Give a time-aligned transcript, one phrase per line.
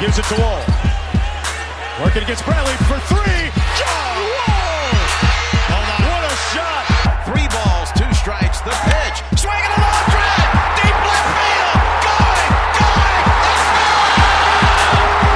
[0.00, 0.62] gives it to Wall.
[2.00, 3.50] Working against Bradley for three.
[3.74, 4.94] John Wall!
[6.06, 6.86] What a shot!
[7.26, 9.18] Three balls, two strikes, the pitch.
[9.34, 10.54] Swinging a long drive.
[10.78, 11.82] Deep left field.
[12.06, 12.46] Going,
[12.78, 14.06] going.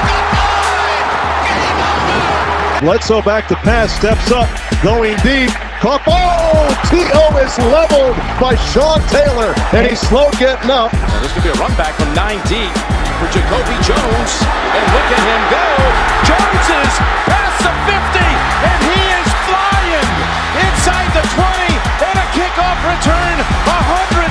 [0.06, 1.10] Goodbye.
[1.58, 2.86] Game over.
[2.86, 4.46] Bledsoe back to pass, steps up,
[4.84, 5.50] going deep.
[5.82, 6.06] Caught.
[6.06, 7.37] Oh, T.O.
[7.42, 10.92] is leveled by Sean Taylor, and he's slow getting up.
[10.92, 14.32] Now, this could be a run back from nine deep for Jacoby Jones.
[14.74, 15.66] And look at him go.
[16.26, 16.92] Jones is
[17.30, 20.10] past the 50, and he is flying
[20.58, 21.70] inside the 20.
[22.02, 24.26] And a kickoff return, 109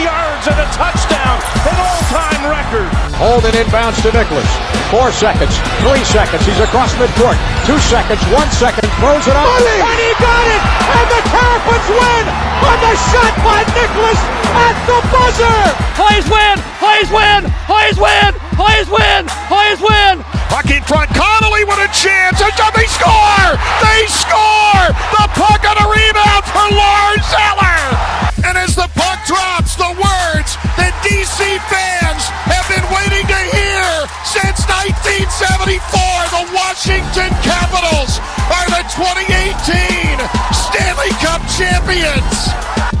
[0.00, 1.36] yards and a touchdown,
[1.68, 2.88] an all-time record.
[3.20, 4.48] Holden inbounds to Nicholas.
[4.88, 5.52] Four seconds,
[5.84, 6.48] three seconds.
[6.48, 7.36] He's across midcourt.
[7.68, 8.88] Two seconds, one second.
[9.04, 9.44] Throws it up.
[9.44, 10.62] And he got it!
[10.96, 12.24] And the Terrapins win
[12.72, 14.20] on the shot by Nicholas
[14.64, 15.60] at the buzzer!
[15.98, 16.73] Plays win!
[16.84, 17.42] Plays win!
[17.64, 18.30] Plays win!
[18.60, 19.24] Plays win!
[19.48, 20.20] Plays win!
[20.52, 21.08] Puck in front.
[21.16, 22.44] Connolly with a chance.
[22.44, 23.48] And they score!
[23.80, 24.84] They score!
[25.16, 27.80] The puck on a rebound for Lars Eller!
[28.44, 31.40] And as the puck drops, the words that DC
[31.72, 33.88] fans have been waiting to hear
[34.28, 35.80] since 1974,
[36.36, 38.20] the Washington Capitals
[38.52, 40.20] are the 2018
[40.52, 42.93] Stanley Cup champions!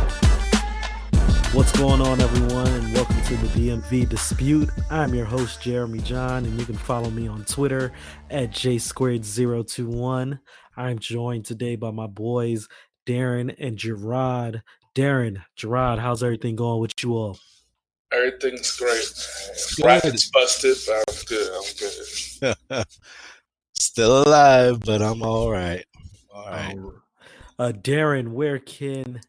[1.54, 4.68] What's going on, everyone, and welcome to the DMV Dispute.
[4.90, 7.92] I'm your host, Jeremy John, and you can follow me on Twitter
[8.28, 10.40] at jsquared021.
[10.76, 12.66] I'm joined today by my boys,
[13.06, 14.64] Darren and Gerard.
[14.96, 17.38] Darren, Gerard, how's everything going with you all?
[18.10, 19.28] Everything's great.
[19.80, 21.52] Rapids busted, but I'm good.
[22.42, 22.86] I'm good.
[23.78, 25.84] Still alive, but I'm all right.
[26.34, 26.76] All right.
[27.60, 29.20] Uh, Darren, where can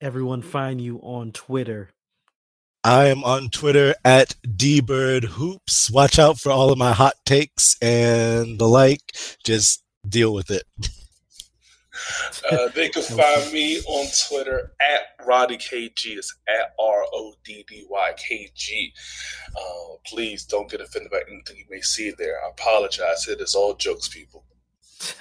[0.00, 1.90] everyone find you on Twitter?
[2.84, 5.92] I am on Twitter at dbirdhoops.
[5.92, 9.12] Watch out for all of my hot takes and the like.
[9.44, 10.62] Just deal with it.
[12.50, 16.16] Uh, they can find me on Twitter at Roddy KG.
[16.16, 18.92] It's at R O D D Y K G.
[19.56, 22.36] Uh, please don't get offended by anything you may see there.
[22.44, 23.26] I apologize.
[23.28, 24.44] It is all jokes, people.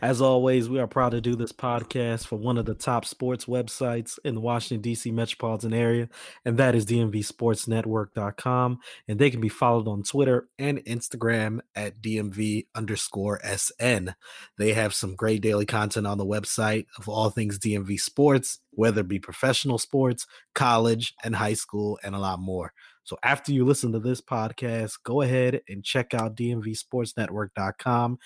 [0.00, 3.44] As always, we are proud to do this podcast for one of the top sports
[3.44, 5.10] websites in the Washington, D.C.
[5.10, 6.08] metropolitan area,
[6.44, 8.78] and that is DMVSportsNetwork.com.
[9.08, 14.14] And they can be followed on Twitter and Instagram at DMV underscore SN.
[14.58, 19.02] They have some great daily content on the website of all things DMV sports, whether
[19.02, 22.72] it be professional sports, college, and high school, and a lot more.
[23.06, 28.18] So after you listen to this podcast, go ahead and check out DMVSportsNetwork.com.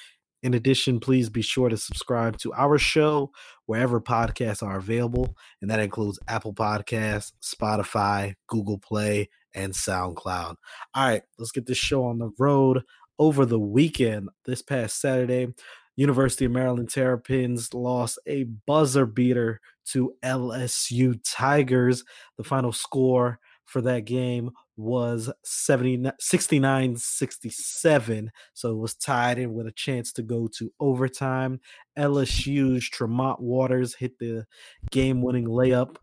[0.42, 3.30] In addition, please be sure to subscribe to our show
[3.66, 10.56] wherever podcasts are available, and that includes Apple Podcasts, Spotify, Google Play, and SoundCloud.
[10.94, 12.82] All right, let's get this show on the road.
[13.18, 15.48] Over the weekend, this past Saturday,
[15.94, 22.02] University of Maryland Terrapins lost a buzzer beater to LSU Tigers.
[22.38, 24.50] The final score for that game
[24.80, 28.32] was 70, 69 67.
[28.54, 31.60] So it was tied in with a chance to go to overtime.
[31.98, 34.46] LSU's Tremont Waters hit the
[34.90, 35.96] game winning layup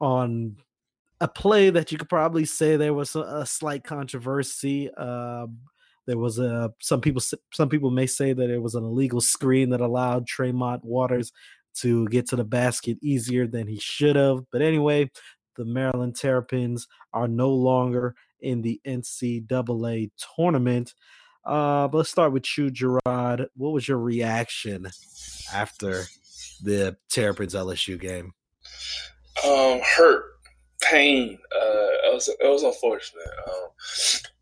[0.00, 0.56] on
[1.20, 4.90] a play that you could probably say there was a, a slight controversy.
[4.96, 5.46] Uh,
[6.06, 9.70] there was a some people some people may say that it was an illegal screen
[9.70, 11.32] that allowed Tremont Waters
[11.76, 14.44] to get to the basket easier than he should have.
[14.52, 15.10] But anyway,
[15.56, 20.94] the Maryland Terrapins are no longer in the NCAA tournament.
[21.44, 23.48] Uh, but let's start with you, Gerard.
[23.56, 24.90] What was your reaction
[25.52, 26.04] after
[26.62, 28.32] the Terrapins LSU game?
[29.44, 30.24] Um, hurt,
[30.80, 31.38] pain.
[31.54, 33.26] Uh, it was it was unfortunate.
[33.48, 33.68] Um,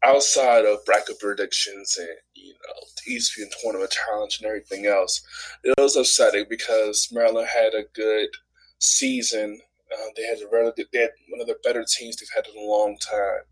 [0.05, 5.23] outside of bracket predictions and you know the ESPN tournament challenge and everything else,
[5.65, 8.29] it was upsetting because Maryland had a good
[8.79, 9.61] season
[9.93, 12.63] uh, they had a relative, they had one of the better teams they've had in
[12.63, 13.45] a long time,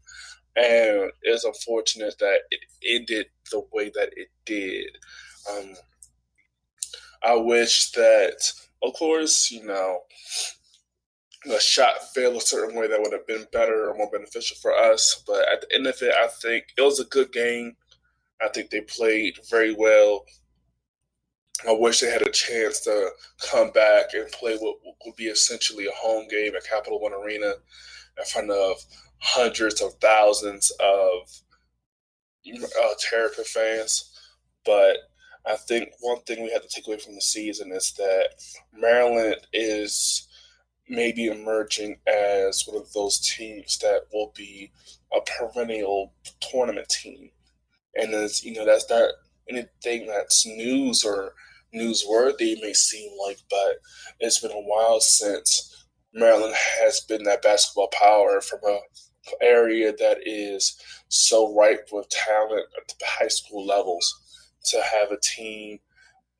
[0.56, 4.90] and it's unfortunate that it ended the way that it did.
[5.50, 5.74] Um,
[7.22, 8.52] I wish that,
[8.82, 10.00] of course, you know,
[11.44, 14.74] the shot failed a certain way that would have been better or more beneficial for
[14.74, 15.22] us.
[15.26, 17.76] But at the end of it, I think it was a good game.
[18.42, 20.24] I think they played very well.
[21.68, 23.10] I wish they had a chance to
[23.50, 27.54] come back and play what would be essentially a home game at Capital One Arena
[28.18, 28.76] in front of
[29.18, 31.30] hundreds of thousands of
[32.48, 34.18] uh, Terrapin fans.
[34.64, 34.98] But
[35.46, 38.30] I think one thing we have to take away from the season is that
[38.74, 40.28] Maryland is
[40.88, 44.72] maybe emerging as one of those teams that will be
[45.14, 47.30] a perennial tournament team.
[47.96, 49.10] and it's you know that's not
[49.48, 51.34] anything that's news or
[51.74, 53.76] newsworthy may seem like, but
[54.18, 58.78] it's been a while since Maryland has been that basketball power from a
[59.40, 60.76] area that is
[61.08, 64.12] so ripe with talent at the high school levels
[64.64, 65.78] to have a team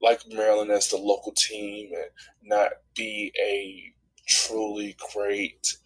[0.02, 2.10] like Maryland as the local team and
[2.42, 3.92] not be a
[4.26, 5.76] truly great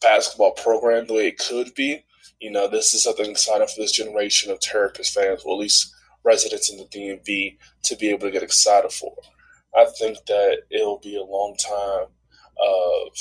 [0.00, 2.04] basketball program the way it could be.
[2.40, 5.94] You know, this is something exciting for this generation of Terrapins fans, or at least
[6.26, 9.14] residents in the DMV, to be able to get excited for.
[9.74, 12.08] I think that it'll be a long time
[12.58, 13.16] of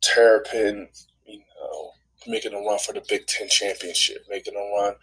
[0.00, 0.88] Terrapin,
[1.26, 1.90] you know,
[2.26, 4.94] making a run for the Big Ten championship, making a run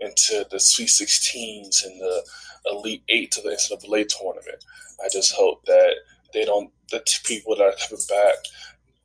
[0.00, 2.22] into the Sweet 16s and the
[2.66, 4.64] Elite Eight to the NCAA tournament.
[5.02, 5.94] I just hope that
[6.34, 8.36] they don't, the people that are coming back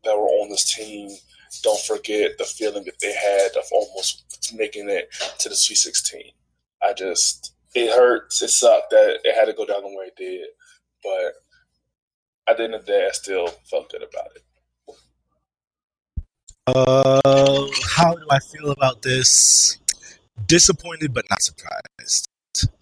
[0.03, 1.09] that were on this team,
[1.63, 5.09] don't forget the feeling that they had of almost making it
[5.39, 6.21] to the Sweet 16.
[6.83, 8.41] I just, it hurts.
[8.41, 10.47] It sucked that it had to go down the way it did.
[11.03, 11.33] But
[12.49, 14.43] at the end of the day, I still felt good about it.
[16.67, 19.77] Uh, how do I feel about this?
[20.47, 22.27] Disappointed, but not surprised.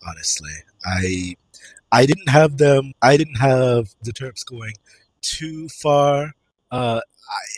[0.07, 0.51] Honestly,
[0.85, 1.35] I
[1.91, 2.93] I didn't have them.
[3.01, 4.73] I didn't have the Terps going
[5.21, 6.33] too far.
[6.71, 7.01] Uh,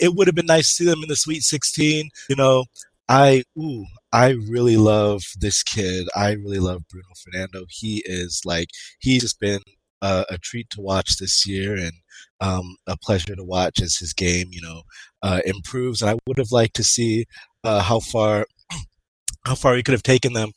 [0.01, 2.09] it would have been nice to see them in the Sweet 16.
[2.29, 2.65] You know,
[3.09, 6.07] I ooh, I really love this kid.
[6.15, 7.65] I really love Bruno Fernando.
[7.69, 8.69] He is like
[8.99, 9.61] he's just been
[10.01, 11.93] a, a treat to watch this year and
[12.41, 14.81] um, a pleasure to watch as his game, you know,
[15.23, 16.01] uh, improves.
[16.01, 17.25] And I would have liked to see
[17.63, 18.45] uh, how far
[19.45, 20.51] how far he could have taken them.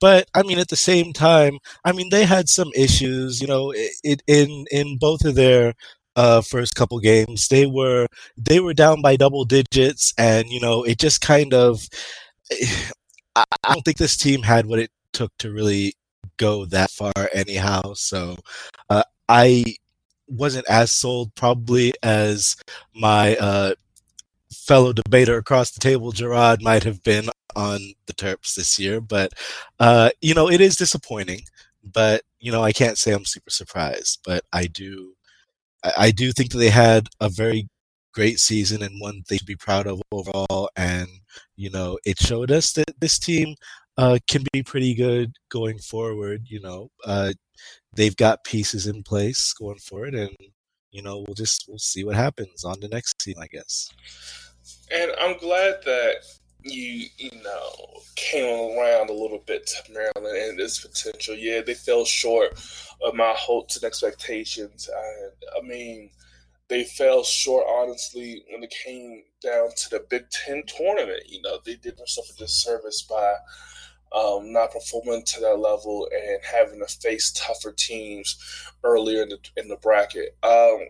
[0.00, 3.72] But I mean, at the same time, I mean, they had some issues, you know,
[4.04, 5.74] in in both of their
[6.16, 7.48] uh, first couple games.
[7.48, 11.88] They were they were down by double digits, and you know, it just kind of.
[13.36, 15.92] I, don't think this team had what it took to really
[16.38, 17.92] go that far, anyhow.
[17.92, 18.36] So,
[18.88, 19.76] uh, I
[20.26, 22.56] wasn't as sold probably as
[22.94, 23.74] my uh,
[24.52, 29.00] fellow debater across the table, Gerard, might have been on the Terps this year.
[29.00, 29.32] But
[29.78, 31.42] uh, you know, it is disappointing.
[31.84, 34.20] But you know, I can't say I'm super surprised.
[34.24, 35.15] But I do,
[35.86, 37.68] I, I do think that they had a very
[38.12, 40.70] great season and one they should be proud of overall.
[40.76, 41.08] And
[41.56, 43.54] you know, it showed us that this team
[43.98, 46.42] uh, can be pretty good going forward.
[46.46, 47.32] You know, uh,
[47.94, 50.36] they've got pieces in place going forward, and
[50.90, 53.90] you know, we'll just we'll see what happens on the next season, I guess.
[54.92, 56.16] And I'm glad that
[56.66, 61.34] you you know came around a little bit to Maryland and its potential.
[61.34, 62.58] Yeah, they fell short
[63.02, 64.88] of my hopes and expectations.
[64.94, 66.10] I, I mean,
[66.68, 71.22] they fell short honestly when it came down to the Big Ten tournament.
[71.26, 73.34] You know, they did themselves a disservice by
[74.14, 78.36] um, not performing to that level and having to face tougher teams
[78.82, 80.36] earlier in the in the bracket.
[80.42, 80.80] Um,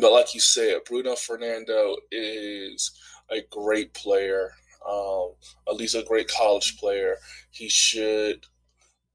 [0.00, 2.92] but like you said, Bruno Fernando is
[3.30, 4.52] a great player,
[4.88, 5.32] um,
[5.68, 7.16] at least a great college player.
[7.50, 8.44] He should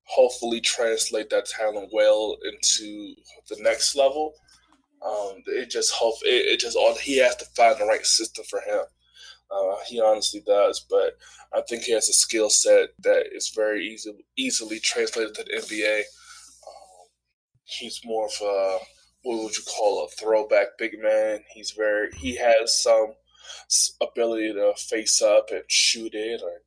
[0.04, 3.16] hopefully translate that talent well into
[3.50, 4.34] the next level.
[5.06, 8.46] Um, it just hope it, it, just all he has to find the right system
[8.50, 8.82] for him.
[9.52, 11.18] Uh, he honestly does, but
[11.54, 15.52] I think he has a skill set that is very easy, easily translated to the
[15.52, 16.00] NBA.
[16.00, 17.08] Um,
[17.64, 18.78] he's more of a
[19.24, 21.40] what would you call a throwback big man.
[21.54, 23.14] He's very he has some
[24.02, 26.62] ability to face up and shoot it or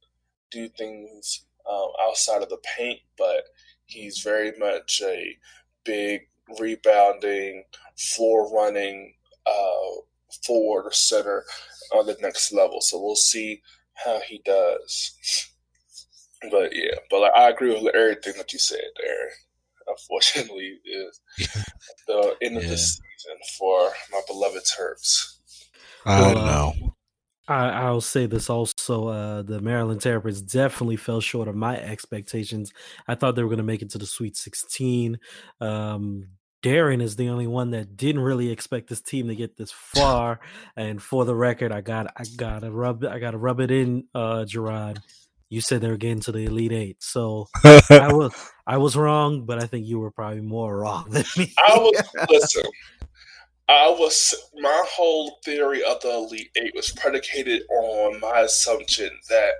[0.51, 3.45] do things um, outside of the paint, but
[3.87, 5.37] he's very much a
[5.85, 6.23] big
[6.59, 7.65] rebounding,
[7.97, 9.15] floor running
[9.47, 10.01] uh,
[10.47, 11.45] forward or center
[11.95, 12.81] on the next level.
[12.81, 13.63] So we'll see
[13.95, 15.49] how he does.
[16.51, 19.31] But yeah, but like, I agree with everything that you said there.
[19.89, 21.21] Unfortunately, is
[22.07, 22.71] the end of yeah.
[22.71, 25.38] the season for my beloved Terps.
[26.09, 26.95] I well, know.
[27.49, 32.73] I, will say this also: uh, the Maryland Terrapins definitely fell short of my expectations.
[33.07, 35.19] I thought they were going to make it to the Sweet 16.
[35.61, 36.29] Um,
[36.63, 40.41] Darren is the only one that didn't really expect this team to get this far.
[40.77, 44.45] And for the record, I got I gotta rub I gotta rub it in, uh,
[44.45, 45.01] Gerard.
[45.51, 48.35] You said they were getting to the Elite Eight, so I was
[48.67, 51.53] I was wrong, but I think you were probably more wrong than me.
[51.59, 52.65] I was listen.
[53.69, 59.53] I was my whole theory of the Elite Eight was predicated on my assumption that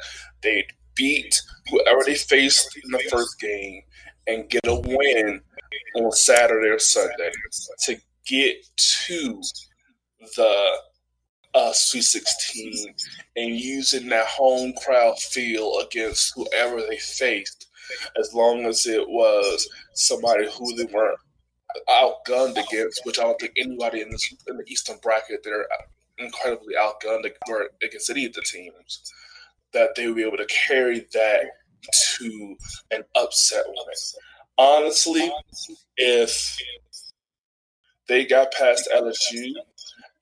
[0.43, 3.83] they'd beat whoever they faced in the first game
[4.27, 5.41] and get a win
[5.97, 7.31] on Saturday or Sunday
[7.85, 7.97] to
[8.27, 9.43] get to
[10.37, 10.71] the
[11.55, 12.95] uh, Sweet 16
[13.37, 17.69] and using that home crowd feel against whoever they faced,
[18.19, 21.19] as long as it was somebody who they weren't
[21.89, 25.67] outgunned against, which I don't think anybody in, this, in the Eastern bracket they're
[26.19, 27.31] incredibly outgunned
[27.83, 29.13] against any of the teams,
[29.73, 31.45] that they would be able to carry that
[32.17, 32.57] to
[32.91, 33.65] an upset.
[34.57, 35.31] Honestly,
[35.97, 36.59] if
[38.09, 39.53] they got past LSU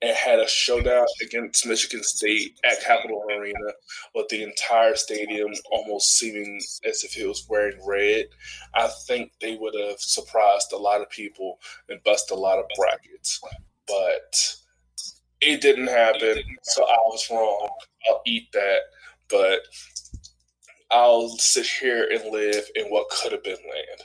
[0.07, 3.73] and had a showdown against Michigan State at Capital Arena
[4.15, 8.27] with the entire stadium almost seeming as if it was wearing red,
[8.75, 11.59] I think they would have surprised a lot of people
[11.89, 13.41] and bust a lot of brackets.
[13.89, 14.57] But
[15.41, 17.69] it didn't happen, so I was wrong.
[18.09, 18.81] I'll eat that,
[19.29, 19.61] but
[20.93, 24.03] I'll sit here and live in what could have been land.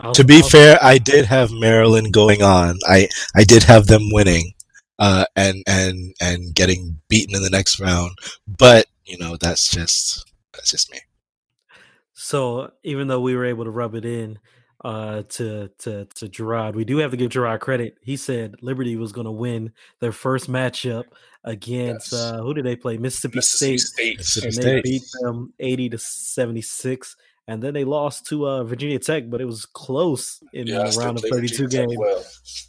[0.00, 2.78] I'll, to be I'll, fair, I did have Maryland going on.
[2.86, 4.52] I I did have them winning,
[4.98, 8.12] uh, and and and getting beaten in the next round.
[8.46, 11.00] But you know, that's just that's just me.
[12.14, 14.38] So even though we were able to rub it in
[14.84, 17.96] uh, to to to Gerard, we do have to give Gerard credit.
[18.02, 21.04] He said Liberty was going to win their first matchup
[21.44, 22.20] against yes.
[22.20, 22.96] uh, who did they play?
[22.98, 24.16] Mississippi, Mississippi State, State.
[24.18, 24.64] Mississippi and State.
[24.64, 27.16] they beat them eighty to seventy six
[27.48, 30.96] and then they lost to uh, Virginia Tech, but it was close in yeah, the
[30.98, 32.22] round of 32 game well.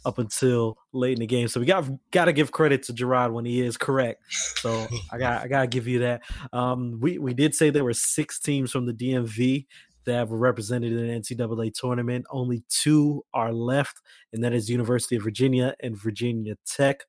[0.06, 1.48] up until late in the game.
[1.48, 4.22] So we got got to give credit to Gerard when he is correct.
[4.30, 6.22] So I got I got to give you that.
[6.54, 9.66] Um, we we did say there were six teams from the DMV
[10.06, 12.24] that were represented in the NCAA tournament.
[12.30, 14.00] Only two are left,
[14.32, 17.04] and that is University of Virginia and Virginia Tech.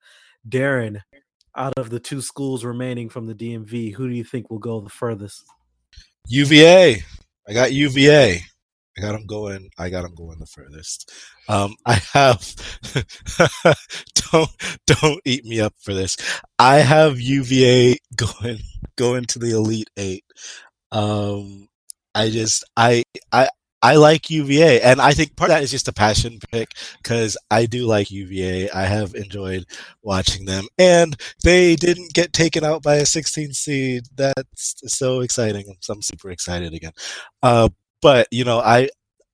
[0.47, 0.99] Darren,
[1.55, 4.81] out of the two schools remaining from the DMV, who do you think will go
[4.81, 5.45] the furthest?
[6.27, 7.03] UVA.
[7.47, 8.41] I got UVA.
[8.97, 9.69] I got them going.
[9.77, 11.11] I got them going the furthest.
[11.47, 12.55] Um, I have.
[14.31, 14.49] don't
[14.85, 16.17] don't eat me up for this.
[16.59, 18.59] I have UVA going
[18.97, 20.25] going to the Elite Eight.
[20.91, 21.67] Um,
[22.13, 23.49] I just I I
[23.83, 26.69] I like UVA, and I think part of that is just a passion pick
[27.01, 28.69] because I do like UVA.
[28.69, 29.65] I have enjoyed
[30.03, 34.03] watching them, and they didn't get taken out by a 16 seed.
[34.15, 35.75] That's so exciting.
[35.89, 36.91] I'm super excited again.
[37.41, 37.69] Uh,
[38.01, 38.89] but you know, I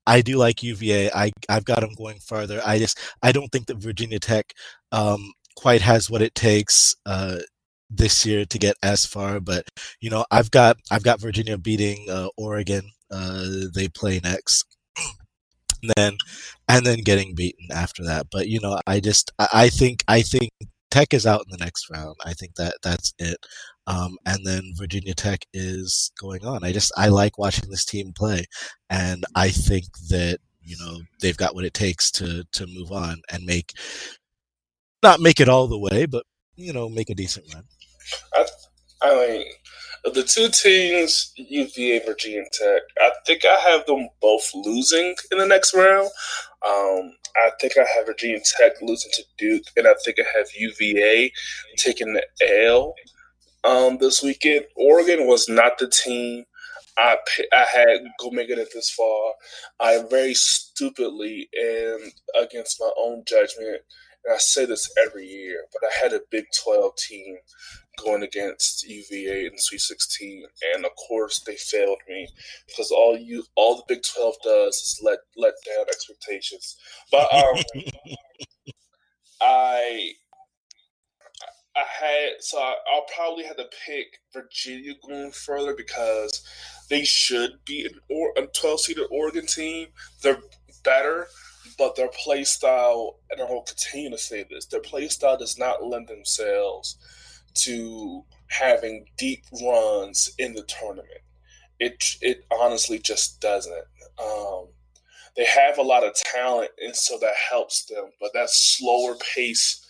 [0.05, 1.11] I do like UVA.
[1.11, 2.61] I I've got them going farther.
[2.65, 4.53] I just I don't think that Virginia Tech
[4.93, 6.95] um, quite has what it takes.
[7.05, 7.39] Uh,
[7.89, 9.65] this year to get as far but
[10.01, 14.65] you know i've got i've got virginia beating uh, oregon they play next.
[15.83, 16.17] and then
[16.67, 18.27] and then getting beaten after that.
[18.31, 20.51] But you know, I just I think I think
[20.91, 22.15] Tech is out in the next round.
[22.25, 23.37] I think that that's it.
[23.87, 26.63] Um, and then Virginia Tech is going on.
[26.63, 28.45] I just I like watching this team play,
[28.89, 33.21] and I think that you know they've got what it takes to to move on
[33.31, 33.73] and make
[35.03, 37.63] not make it all the way, but you know make a decent run.
[38.33, 38.45] I
[39.03, 39.45] I mean
[40.13, 45.45] the two teams, UVA, Virginia Tech, I think I have them both losing in the
[45.45, 46.09] next round.
[46.67, 50.47] Um, I think I have Virginia Tech losing to Duke, and I think I have
[50.57, 51.31] UVA
[51.77, 52.23] taking the
[52.65, 52.93] L
[53.63, 54.65] um, this weekend.
[54.75, 56.45] Oregon was not the team
[56.97, 57.17] I
[57.53, 59.33] I had go making it this far.
[59.79, 62.11] I very stupidly and
[62.41, 63.81] against my own judgment,
[64.25, 67.37] and I say this every year, but I had a Big Twelve team
[68.03, 72.27] going against UVA in Sweet 16, and of course they failed me
[72.67, 76.77] because all you all the Big 12 does is let let down expectations.
[77.11, 77.63] But um,
[79.41, 80.11] I
[81.75, 86.43] I had so I, will probably have to pick Virginia going further because
[86.89, 89.87] they should be an or a 12 seeded Oregon team.
[90.23, 90.41] They're
[90.83, 91.27] better.
[91.77, 95.59] But their play style, and I will continue to say this, their play style does
[95.59, 96.97] not lend themselves
[97.63, 101.21] to having deep runs in the tournament.
[101.79, 103.85] It it honestly just doesn't.
[104.19, 104.67] Um,
[105.35, 108.05] they have a lot of talent, and so that helps them.
[108.19, 109.85] But that slower pace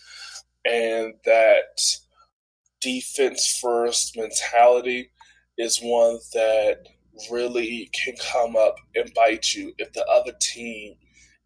[0.64, 1.80] and that
[2.80, 5.10] defense first mentality
[5.56, 6.86] is one that
[7.30, 10.94] really can come up and bite you if the other team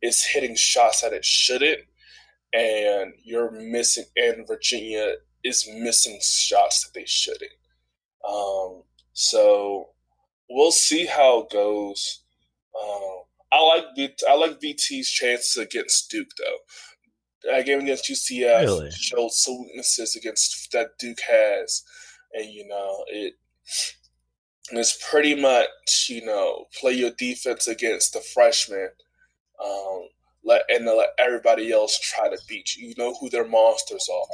[0.02, 1.80] is hitting shots that it shouldn't
[2.52, 7.52] and you're missing and Virginia is missing shots that they shouldn't.
[8.28, 8.82] Um,
[9.12, 9.88] so
[10.48, 12.22] we'll see how it goes.
[12.80, 13.22] Um,
[13.52, 13.84] I like
[14.28, 17.52] I like VT's chances against Duke though.
[17.52, 18.90] That game against UCF really?
[18.92, 21.82] showed some weaknesses against that Duke has,
[22.32, 23.34] and you know it.
[24.70, 28.90] It's pretty much you know play your defense against the freshman,
[29.62, 30.08] um,
[30.44, 32.88] let and let everybody else try to beat you.
[32.88, 34.26] You know who their monsters are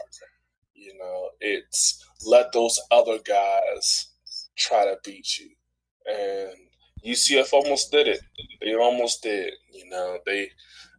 [0.79, 4.09] You know, it's let those other guys
[4.57, 5.51] try to beat you.
[6.07, 6.55] And
[7.05, 8.21] UCF almost did it.
[8.61, 9.55] They almost did.
[9.73, 10.51] You know, they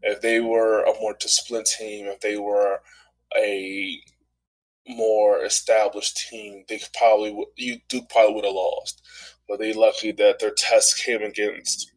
[0.01, 2.79] if they were a more disciplined team, if they were
[3.38, 4.00] a
[4.88, 9.01] more established team, they probably would, you Duke probably would have lost.
[9.48, 11.91] But they lucky that their test came against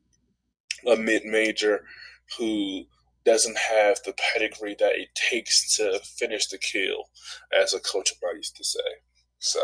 [0.86, 1.84] a mid major
[2.38, 2.84] who
[3.24, 7.08] doesn't have the pedigree that it takes to finish the kill,
[7.56, 8.80] as a coach might used to say.
[9.38, 9.60] So,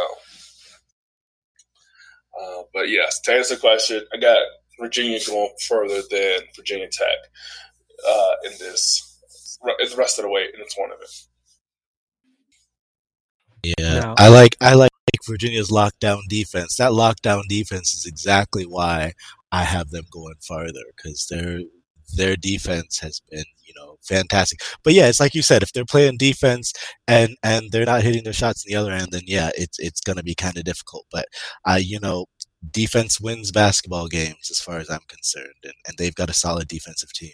[2.40, 4.38] uh, but yes, to answer the question, I got
[4.80, 7.18] Virginia going further than Virginia Tech
[8.08, 9.04] uh, in this
[9.60, 11.10] the rest of the way in the tournament.
[13.64, 14.90] Yeah, now, I like I like
[15.26, 16.76] Virginia's lockdown defense.
[16.76, 19.14] That lockdown defense is exactly why
[19.50, 21.60] I have them going farther because their
[22.16, 24.60] their defense has been you know fantastic.
[24.82, 26.72] But yeah, it's like you said, if they're playing defense
[27.06, 30.00] and and they're not hitting their shots in the other end, then yeah, it's it's
[30.00, 31.06] gonna be kind of difficult.
[31.10, 31.26] But
[31.66, 32.26] uh, you know
[32.70, 36.68] defense wins basketball games as far as I'm concerned, and, and they've got a solid
[36.68, 37.32] defensive team.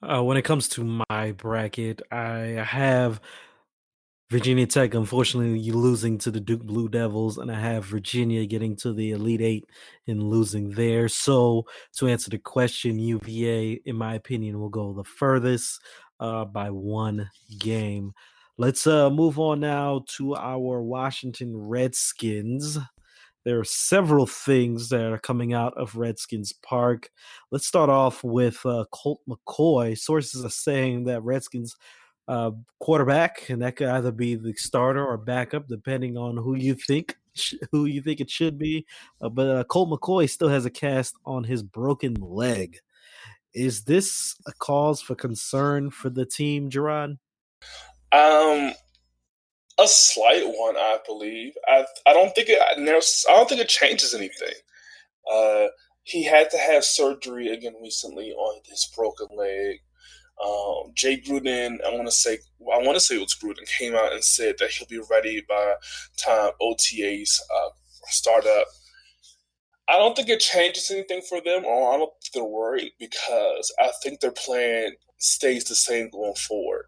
[0.00, 3.20] Uh, when it comes to my bracket, I have
[4.30, 8.92] Virginia Tech, unfortunately, losing to the Duke Blue Devils, and I have Virginia getting to
[8.92, 9.64] the Elite Eight
[10.06, 11.08] and losing there.
[11.08, 11.64] So,
[11.96, 15.80] to answer the question, UVA, in my opinion, will go the furthest
[16.20, 18.12] uh, by one game.
[18.58, 22.76] Let's uh, move on now to our Washington Redskins.
[23.44, 27.08] There are several things that are coming out of Redskins Park.
[27.50, 29.96] Let's start off with uh, Colt McCoy.
[29.96, 31.76] Sources are saying that Redskins
[32.28, 36.74] uh, quarterback, and that could either be the starter or backup, depending on who you
[36.74, 37.16] think
[37.72, 38.86] who you think it should be.
[39.20, 42.78] Uh, but uh, Colt McCoy still has a cast on his broken leg.
[43.54, 47.18] Is this a cause for concern for the team, Jerron?
[48.12, 48.72] Um,
[49.80, 51.54] a slight one, I believe.
[51.66, 52.60] I I don't think it.
[52.60, 54.54] I don't think it changes anything.
[55.30, 55.68] Uh,
[56.02, 59.80] he had to have surgery again recently on his broken leg.
[60.44, 62.38] Um, Jay Gruden, I want to say,
[62.72, 65.44] I want to say it was Gruden, came out and said that he'll be ready
[65.48, 65.74] by
[66.16, 67.70] time OTAs uh,
[68.06, 68.66] start up.
[69.88, 73.72] I don't think it changes anything for them, or I don't think they're worried because
[73.80, 76.84] I think their plan stays the same going forward.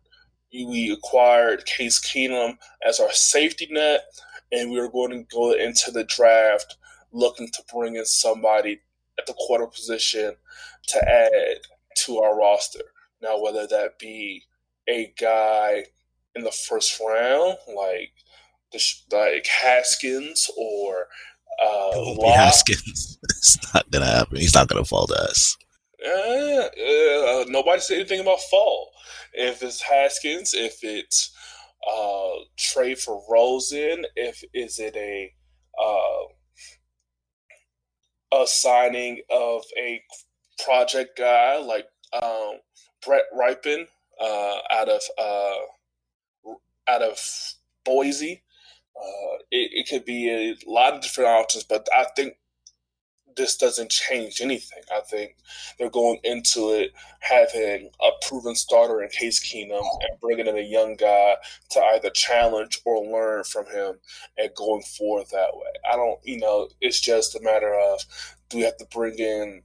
[0.53, 4.03] We acquired Case Keenum as our safety net,
[4.53, 6.77] and we are going to go into the draft
[7.13, 8.81] looking to bring in somebody
[9.19, 10.35] at the quarter position
[10.89, 11.61] to add
[11.97, 12.81] to our roster.
[13.23, 14.45] Now, whether that be
[14.89, 15.85] a guy
[16.35, 18.13] in the first round, like
[18.73, 21.07] the, like Haskins or
[21.63, 23.19] uh, it won't be Haskins.
[23.23, 24.37] it's not gonna happen.
[24.39, 25.57] He's not gonna fall to us.
[26.05, 28.91] Uh, uh, nobody said anything about fall.
[29.35, 31.31] If it's Haskins, if it's
[31.87, 35.33] uh, trade for Rosen, if is it a
[35.79, 36.25] uh,
[38.43, 40.03] a signing of a
[40.65, 41.87] project guy like
[42.23, 42.59] um,
[43.05, 43.87] Brett Rypien
[44.21, 46.53] uh, out of uh,
[46.89, 47.19] out of
[47.85, 48.43] Boise.
[48.97, 52.35] Uh, it, it, could be a lot of different options, but I think
[53.37, 54.83] this doesn't change anything.
[54.95, 55.37] I think
[55.79, 60.63] they're going into it having a proven starter in Case Keenum and bringing in a
[60.63, 61.37] young guy
[61.71, 63.95] to either challenge or learn from him
[64.37, 65.71] and going forward that way.
[65.91, 68.01] I don't, you know, it's just a matter of
[68.49, 69.63] do we have to bring in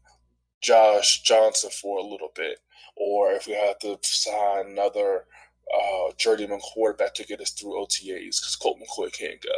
[0.61, 2.59] Josh Johnson for a little bit?
[2.97, 5.25] Or if we have to sign another
[5.73, 9.49] uh, journeyman quarterback to get us through OTAs because Colt McCoy can't go.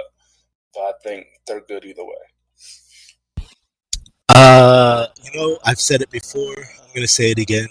[0.74, 3.46] But I think they're good either way.
[4.30, 6.56] Uh, you know, I've said it before.
[6.58, 7.68] I'm going to say it again.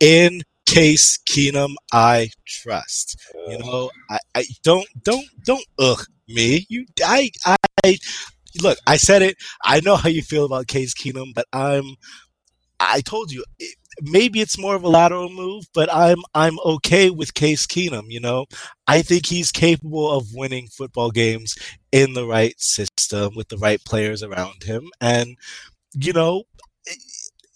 [0.00, 3.20] In Case Keenum, I trust.
[3.48, 6.66] You know, I, I don't, don't, don't ugh me.
[6.68, 7.98] You, I, I
[8.62, 8.78] look.
[8.86, 9.36] I said it.
[9.64, 11.96] I know how you feel about Case Keenum, but I'm.
[12.80, 13.44] I told you.
[13.58, 18.04] It, maybe it's more of a lateral move, but I'm I'm okay with Case Keenum.
[18.08, 18.46] You know,
[18.86, 21.54] I think he's capable of winning football games
[21.90, 25.36] in the right system with the right players around him, and
[25.94, 26.44] you know.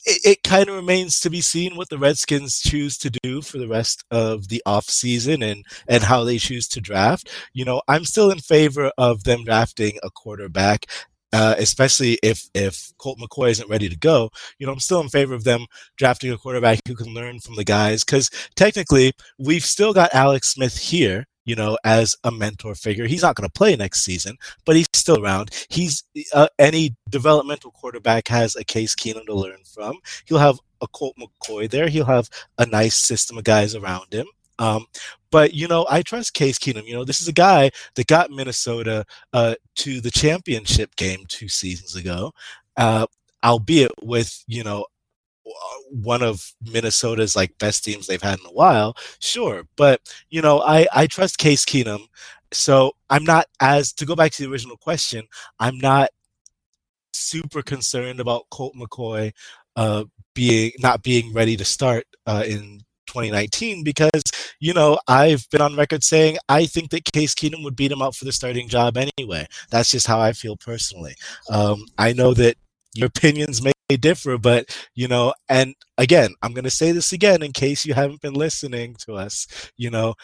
[0.08, 3.58] It, it kind of remains to be seen what the Redskins choose to do for
[3.58, 7.28] the rest of the offseason and, and how they choose to draft.
[7.54, 10.86] You know, I'm still in favor of them drafting a quarterback
[11.32, 14.30] uh, especially if if Colt McCoy isn't ready to go.
[14.58, 17.56] You know, I'm still in favor of them drafting a quarterback who can learn from
[17.56, 21.26] the guys because technically we've still got Alex Smith here.
[21.44, 24.88] You know, as a mentor figure, he's not going to play next season, but he's
[24.92, 25.50] still around.
[25.68, 26.02] He's
[26.34, 29.98] uh, any developmental quarterback has a Case Keenum to learn from.
[30.24, 31.88] He'll have a Colt McCoy there.
[31.88, 34.26] He'll have a nice system of guys around him
[34.58, 34.86] Um,
[35.30, 36.86] but you know, I trust Case Keenum.
[36.86, 41.48] You know, this is a guy that got Minnesota uh, to the championship game two
[41.48, 42.32] seasons ago,
[42.76, 43.06] uh,
[43.44, 44.86] albeit with you know
[45.90, 48.96] one of Minnesota's like best teams they've had in a while.
[49.20, 52.06] Sure, but you know, I I trust Case Keenum.
[52.52, 55.24] So I'm not as to go back to the original question.
[55.58, 56.10] I'm not
[57.12, 59.32] super concerned about Colt McCoy
[59.74, 62.80] uh, being not being ready to start uh, in
[63.16, 64.22] 2019 because
[64.60, 68.02] you know I've been on record saying I think that Case Keenum would beat him
[68.02, 69.46] up for the starting job anyway.
[69.70, 71.14] That's just how I feel personally.
[71.50, 72.56] Um, I know that
[72.94, 77.42] your opinions may differ, but you know, and again, I'm going to say this again
[77.42, 79.46] in case you haven't been listening to us.
[79.76, 80.14] You know,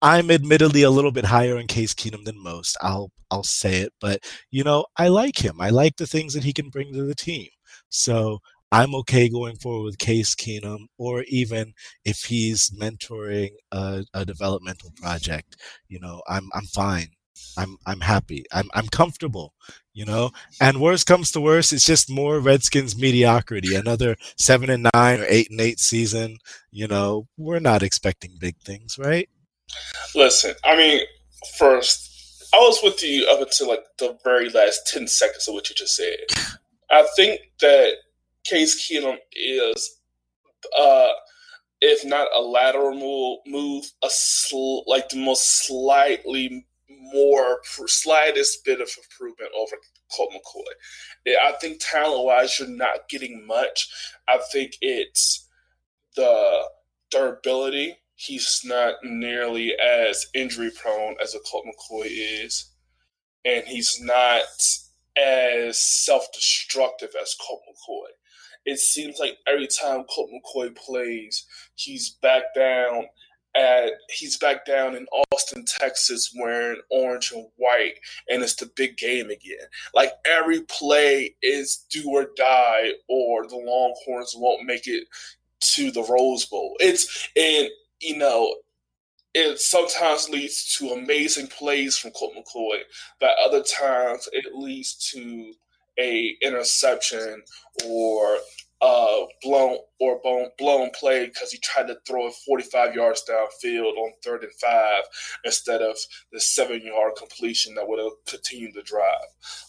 [0.00, 2.76] I'm admittedly a little bit higher in Case Keenum than most.
[2.80, 5.60] I'll I'll say it, but you know, I like him.
[5.60, 7.48] I like the things that he can bring to the team.
[7.90, 8.38] So
[8.72, 11.72] I'm okay going forward with Case Keenum, or even
[12.04, 15.56] if he's mentoring a, a developmental project,
[15.88, 17.08] you know, I'm I'm fine.
[17.56, 18.44] I'm I'm happy.
[18.52, 19.54] I'm I'm comfortable,
[19.92, 20.30] you know.
[20.60, 23.74] And worst comes to worst, it's just more Redskins mediocrity.
[23.74, 26.38] Another seven and nine or eight and eight season.
[26.70, 29.28] You know, we're not expecting big things, right?
[30.14, 31.00] Listen, I mean,
[31.58, 35.68] first, I was with you up until like the very last ten seconds of what
[35.68, 36.16] you just said.
[36.90, 37.92] I think that
[38.48, 39.98] Case Keenum is,
[40.78, 41.08] uh,
[41.80, 48.90] if not a lateral move, a sl- like the most slightly more slightest bit of
[48.98, 49.76] improvement over
[50.14, 51.36] Colt McCoy.
[51.44, 53.88] I think talent wise, you're not getting much.
[54.28, 55.48] I think it's
[56.14, 56.62] the
[57.10, 57.96] durability.
[58.14, 62.70] He's not nearly as injury prone as a Colt McCoy is,
[63.44, 64.44] and he's not
[65.16, 68.08] as self destructive as Colt McCoy.
[68.66, 73.06] It seems like every time Colt McCoy plays, he's back down
[73.56, 77.94] at he's back down in Austin, Texas, wearing orange and white,
[78.28, 79.66] and it's the big game again.
[79.94, 85.04] Like every play is do or die, or the Longhorns won't make it
[85.60, 86.76] to the Rose Bowl.
[86.80, 87.68] It's and
[88.00, 88.56] you know
[89.32, 92.80] it sometimes leads to amazing plays from Colt McCoy,
[93.20, 95.52] but other times it leads to
[95.98, 97.42] a interception
[97.86, 98.38] or
[99.42, 104.12] blown or blown, blown play because he tried to throw it 45 yards downfield on
[104.22, 105.04] third and five
[105.44, 105.96] instead of
[106.32, 109.14] the seven yard completion that would have continued the drive.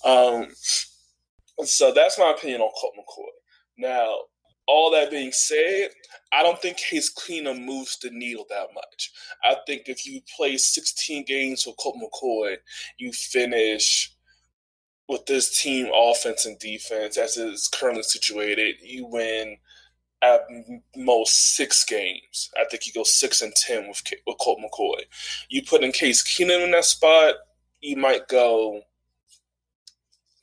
[0.06, 0.48] Um,
[1.64, 3.30] so that's my opinion on Colt McCoy.
[3.78, 4.16] Now,
[4.68, 5.90] all that being said,
[6.34, 9.12] I don't think Case Keenum moves the needle that much.
[9.44, 12.58] I think if you play 16 games with Colt McCoy,
[12.98, 14.14] you finish
[15.10, 19.58] with this team offense and defense as it is currently situated, you win
[20.22, 20.42] at
[20.96, 22.50] most six games.
[22.58, 25.02] I think you go six and ten with with Colt McCoy.
[25.50, 27.36] You put in Case Keenum in that spot,
[27.82, 28.82] you might go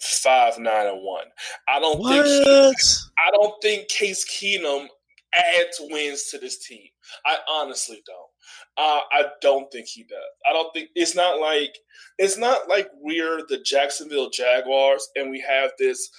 [0.00, 1.27] five nine and one.
[1.68, 2.24] I don't what?
[2.24, 2.77] think
[3.18, 4.87] I don't think Case Keenum
[5.35, 6.87] adds wins to this team.
[7.27, 8.31] I honestly don't.
[8.76, 10.18] Uh, I don't think he does.
[10.48, 11.76] I don't think it's not like
[12.18, 16.11] it's not like we're the Jacksonville Jaguars and we have this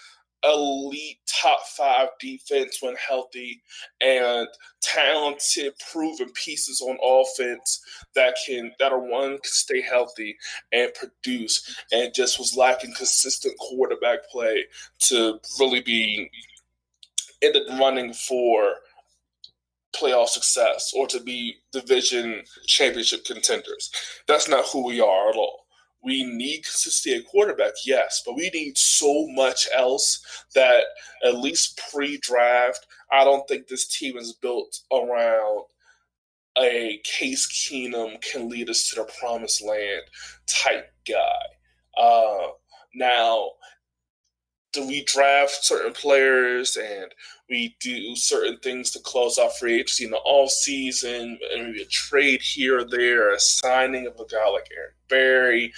[0.43, 3.61] elite top five defense when healthy
[4.01, 4.47] and
[4.81, 7.81] talented proven pieces on offense
[8.13, 10.35] that can that are one can stay healthy
[10.71, 14.63] and produce and just was lacking consistent quarterback play
[14.99, 16.29] to really be
[17.41, 18.75] in the running for
[19.95, 23.91] playoff success or to be division championship contenders.
[24.27, 25.65] That's not who we are at all.
[26.03, 30.21] We need consistency at quarterback, yes, but we need so much else
[30.53, 30.83] that
[31.25, 35.63] at least pre-draft, I don't think this team is built around
[36.57, 40.03] a Case Keenum can lead us to the promised land
[40.47, 42.01] type guy.
[42.01, 42.49] Uh,
[42.93, 43.49] now,
[44.73, 47.11] do we draft certain players and
[47.49, 51.81] we do certain things to close off free agency in the off season, and maybe
[51.81, 55.73] a trade here or there, a signing of a guy like Aaron Berry,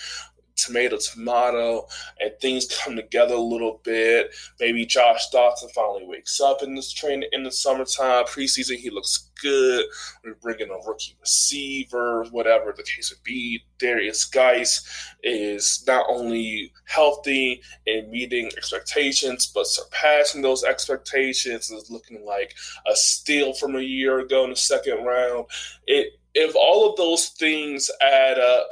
[0.57, 1.87] tomato tomato
[2.19, 4.35] and things come together a little bit.
[4.59, 8.25] Maybe Josh Doctson finally wakes up in this training in the summertime.
[8.25, 9.85] Preseason he looks good.
[10.23, 13.63] We're bringing a rookie receiver whatever the case would be.
[13.79, 14.83] Derrius Guice
[15.23, 21.69] is not only healthy and meeting expectations but surpassing those expectations.
[21.69, 22.55] Is looking like
[22.91, 25.45] a steal from a year ago in the second round.
[25.85, 28.69] It if all of those things add up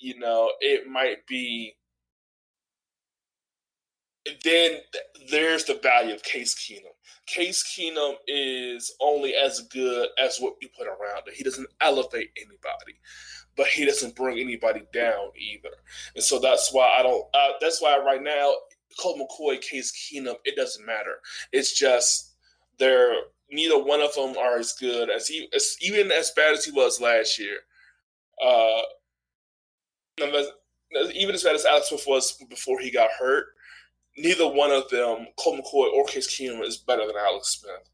[0.00, 1.76] you know, it might be.
[4.44, 4.78] Then
[5.30, 6.92] there's the value of Case Keenum.
[7.26, 11.34] Case Keenum is only as good as what you put around it.
[11.34, 12.98] He doesn't elevate anybody,
[13.56, 15.74] but he doesn't bring anybody down either.
[16.14, 17.24] And so that's why I don't.
[17.34, 18.52] Uh, that's why right now,
[19.00, 21.16] Colt McCoy, Case Keenum, it doesn't matter.
[21.52, 22.34] It's just
[22.78, 23.14] they're
[23.50, 26.72] neither one of them are as good as he, as, even as bad as he
[26.72, 27.58] was last year.
[28.44, 28.82] Uh,
[30.18, 33.46] even as bad as Alex Smith was before he got hurt,
[34.16, 37.88] neither one of them, Colt McCoy or Case Keenum, is better than Alex Smith.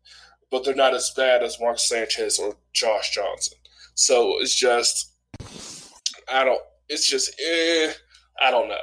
[0.50, 3.58] But they're not as bad as Mark Sanchez or Josh Johnson.
[3.94, 5.12] So it's just,
[6.30, 7.92] I don't, it's just, eh,
[8.40, 8.74] I don't know.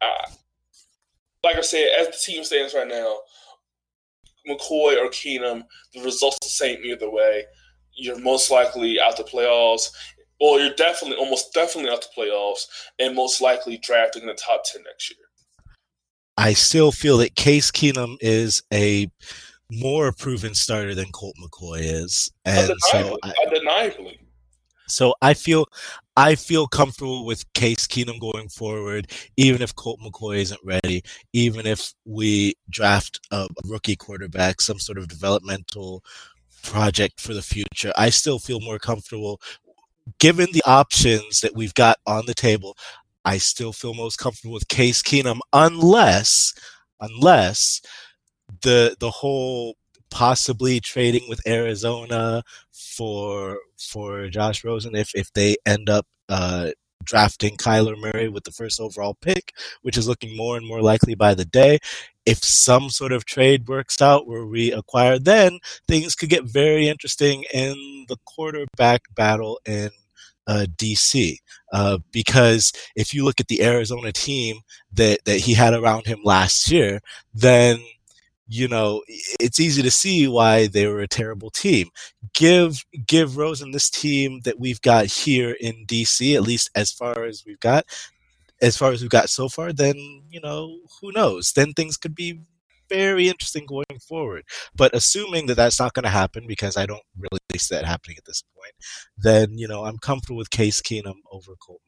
[0.00, 0.30] Uh,
[1.44, 3.18] like I said, as the team stands right now,
[4.48, 7.44] McCoy or Keenum, the result's the same either way.
[7.94, 9.90] You're most likely out the playoffs.
[10.42, 12.66] Well, you're definitely, almost definitely out the playoffs,
[12.98, 15.24] and most likely drafting in the top ten next year.
[16.36, 19.08] I still feel that Case Keenum is a
[19.70, 24.20] more proven starter than Colt McCoy is, and undeniably, so I, undeniably.
[24.88, 25.66] So I feel
[26.16, 31.66] I feel comfortable with Case Keenum going forward, even if Colt McCoy isn't ready, even
[31.66, 36.02] if we draft a, a rookie quarterback, some sort of developmental
[36.62, 37.92] project for the future.
[37.96, 39.40] I still feel more comfortable
[40.18, 42.76] given the options that we've got on the table.
[43.24, 46.54] I still feel most comfortable with Case Keenum unless
[47.00, 47.80] unless
[48.62, 49.76] the the whole
[50.10, 56.70] possibly trading with Arizona for for Josh Rosen if if they end up uh,
[57.04, 61.14] drafting Kyler Murray with the first overall pick, which is looking more and more likely
[61.14, 61.78] by the day.
[62.24, 66.88] If some sort of trade works out where we acquire, then things could get very
[66.88, 69.90] interesting in the quarterback battle in
[70.46, 71.38] uh, DC.
[71.72, 74.60] Uh, because if you look at the Arizona team
[74.92, 77.00] that, that he had around him last year,
[77.34, 77.80] then
[78.52, 79.02] you know
[79.40, 81.88] it's easy to see why they were a terrible team.
[82.34, 87.24] Give give Rosen this team that we've got here in DC, at least as far
[87.24, 87.86] as we've got,
[88.60, 89.72] as far as we've got so far.
[89.72, 89.96] Then
[90.28, 91.52] you know who knows?
[91.52, 92.40] Then things could be
[92.90, 94.44] very interesting going forward.
[94.74, 98.18] But assuming that that's not going to happen, because I don't really see that happening
[98.18, 98.74] at this point,
[99.16, 101.80] then you know I'm comfortable with Case Keenum over Colt.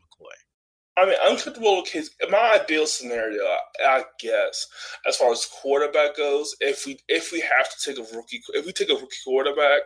[0.96, 2.10] I mean, I'm comfortable with Case.
[2.30, 3.42] My ideal scenario,
[3.84, 4.66] I guess,
[5.08, 8.64] as far as quarterback goes, if we if we have to take a rookie, if
[8.64, 9.82] we take a rookie quarterback,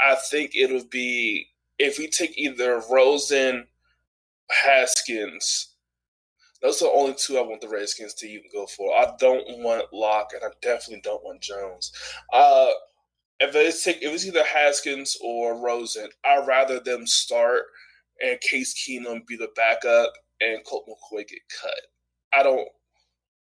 [0.00, 3.66] I think it would be if we take either Rosen,
[4.50, 5.74] Haskins,
[6.62, 8.92] those are the only two I want the Redskins to even go for.
[8.96, 11.92] I don't want Lock, and I definitely don't want Jones.
[12.32, 12.70] Uh,
[13.40, 17.62] if it's take, if it's either Haskins or Rosen, I'd rather them start
[18.22, 21.80] and Case Keenum be the backup and Colt McCoy get cut.
[22.34, 22.68] I don't.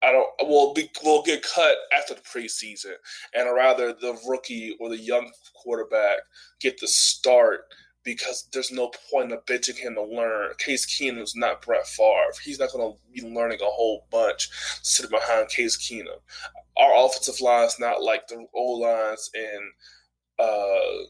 [0.02, 0.28] I don't.
[0.48, 2.94] Well, be, will get cut after the preseason,
[3.34, 5.30] and rather the rookie or the young
[5.62, 6.18] quarterback
[6.60, 7.62] get the start
[8.04, 10.52] because there's no point in benching him to learn.
[10.58, 12.32] Case Keenum's not Brett Favre.
[12.44, 14.48] He's not going to be learning a whole bunch
[14.82, 16.18] sitting behind Case Keenum.
[16.78, 19.62] Our offensive line is not like the old lines and.
[20.38, 21.04] uh,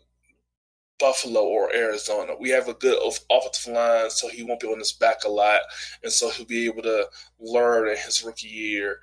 [1.03, 2.35] Buffalo or Arizona.
[2.39, 2.97] We have a good
[3.29, 5.63] offensive line, so he won't be on his back a lot,
[6.05, 7.09] and so he'll be able to
[7.41, 9.01] learn in his rookie year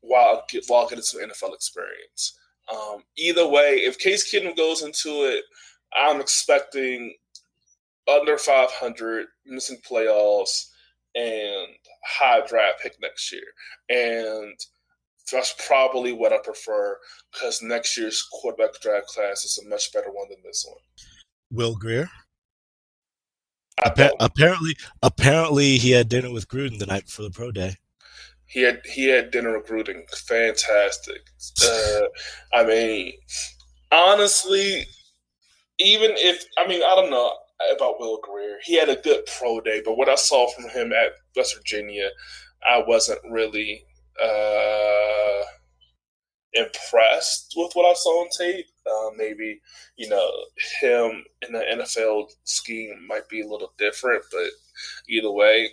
[0.00, 2.38] while while getting some NFL experience.
[2.72, 5.44] Um, either way, if Case Keenum goes into it,
[5.94, 7.14] I'm expecting
[8.08, 10.70] under 500, missing playoffs,
[11.14, 11.68] and
[12.06, 13.42] high draft pick next year.
[13.90, 14.58] And
[15.30, 16.96] that's probably what I prefer
[17.32, 20.80] because next year's quarterback draft class is a much better one than this one.
[21.50, 22.10] Will Grier.
[23.84, 27.76] Appa- apparently, apparently, he had dinner with Gruden the night before the pro day.
[28.46, 30.02] He had he had dinner with Gruden.
[30.16, 31.22] Fantastic.
[31.62, 32.06] Uh,
[32.52, 33.12] I mean,
[33.90, 34.86] honestly,
[35.78, 37.34] even if I mean I don't know
[37.74, 40.92] about Will Grier, He had a good pro day, but what I saw from him
[40.92, 42.10] at West Virginia,
[42.68, 43.84] I wasn't really
[44.22, 45.42] uh,
[46.52, 48.66] impressed with what I saw on tape.
[48.86, 49.60] Uh, maybe
[49.96, 50.30] you know
[50.80, 54.48] him in the NFL scheme might be a little different, but
[55.08, 55.70] either way,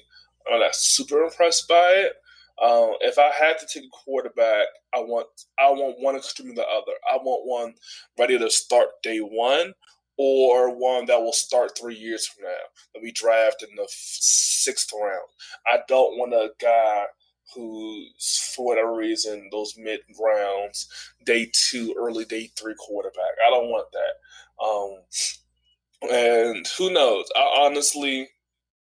[0.51, 2.13] I'm not super impressed by it.
[2.61, 5.27] Um, if I had to take a quarterback, I want
[5.59, 6.93] I want one extreme or the other.
[7.11, 7.73] I want one
[8.19, 9.73] ready to start day one,
[10.17, 14.91] or one that will start three years from now that we draft in the sixth
[14.93, 15.27] round.
[15.65, 17.05] I don't want a guy
[17.53, 20.87] who's for whatever reason those mid rounds,
[21.25, 23.35] day two, early day three quarterback.
[23.45, 24.63] I don't want that.
[24.63, 27.25] Um, and who knows?
[27.35, 28.29] I honestly,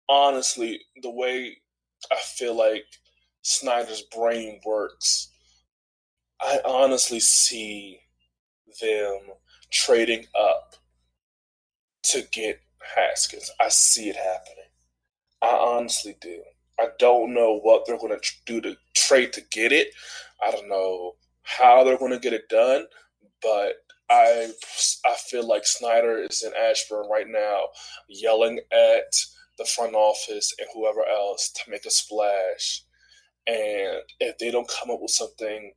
[0.08, 1.56] honestly, the way
[2.10, 2.86] I feel like
[3.42, 5.30] Snyder's brain works,
[6.40, 8.00] I honestly see
[8.80, 9.18] them
[9.70, 10.74] trading up
[12.02, 12.60] to get
[12.96, 13.50] Haskins.
[13.60, 14.70] I see it happening.
[15.42, 16.42] I honestly do.
[16.80, 19.88] I don't know what they're going to do to trade to get it.
[20.46, 21.14] I don't know
[21.44, 22.86] how they're going to get it done,
[23.42, 23.74] but
[24.10, 24.52] I
[25.06, 27.64] I feel like Snyder is in Ashburn right now,
[28.08, 29.12] yelling at
[29.58, 32.84] the front office and whoever else to make a splash.
[33.46, 35.72] And if they don't come up with something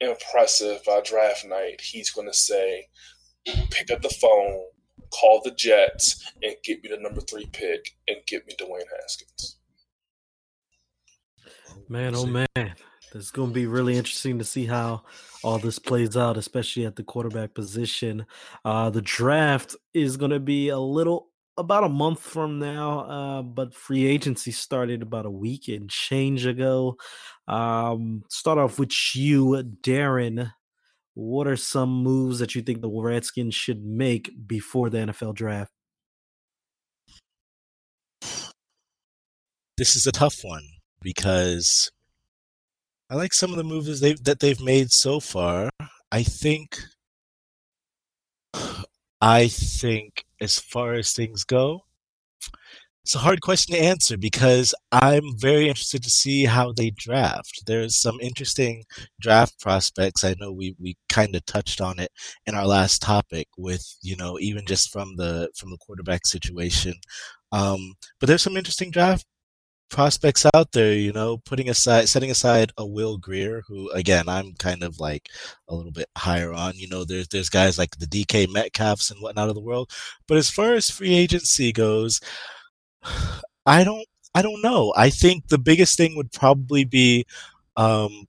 [0.00, 2.86] impressive by draft night, he's going to say,
[3.70, 4.64] pick up the phone,
[5.12, 9.59] call the Jets, and get me the number three pick and get me Dwayne Haskins.
[11.90, 12.46] Man, oh man.
[13.12, 15.02] It's going to be really interesting to see how
[15.42, 18.26] all this plays out, especially at the quarterback position.
[18.64, 23.42] Uh, the draft is going to be a little about a month from now, uh,
[23.42, 26.96] but free agency started about a week and change ago.
[27.48, 30.52] Um, start off with you, Darren.
[31.14, 35.72] What are some moves that you think the Redskins should make before the NFL draft?
[39.76, 40.62] This is a tough one
[41.02, 41.90] because
[43.10, 45.70] I like some of the moves they that they've made so far.
[46.12, 46.78] I think
[49.20, 51.82] I think as far as things go,
[53.02, 57.62] it's a hard question to answer because I'm very interested to see how they draft.
[57.66, 58.84] There's some interesting
[59.20, 60.22] draft prospects.
[60.22, 62.12] I know we, we kind of touched on it
[62.46, 66.94] in our last topic with, you know, even just from the from the quarterback situation.
[67.52, 69.26] Um, but there's some interesting draft
[69.90, 74.54] prospects out there, you know, putting aside, setting aside a Will Grier, who again I'm
[74.54, 75.28] kind of like
[75.68, 76.74] a little bit higher on.
[76.76, 79.90] You know, there's there's guys like the DK Metcalfs and whatnot of the world,
[80.26, 82.20] but as far as free agency goes,
[83.66, 84.92] I don't I don't know.
[84.96, 87.26] I think the biggest thing would probably be
[87.76, 88.26] um,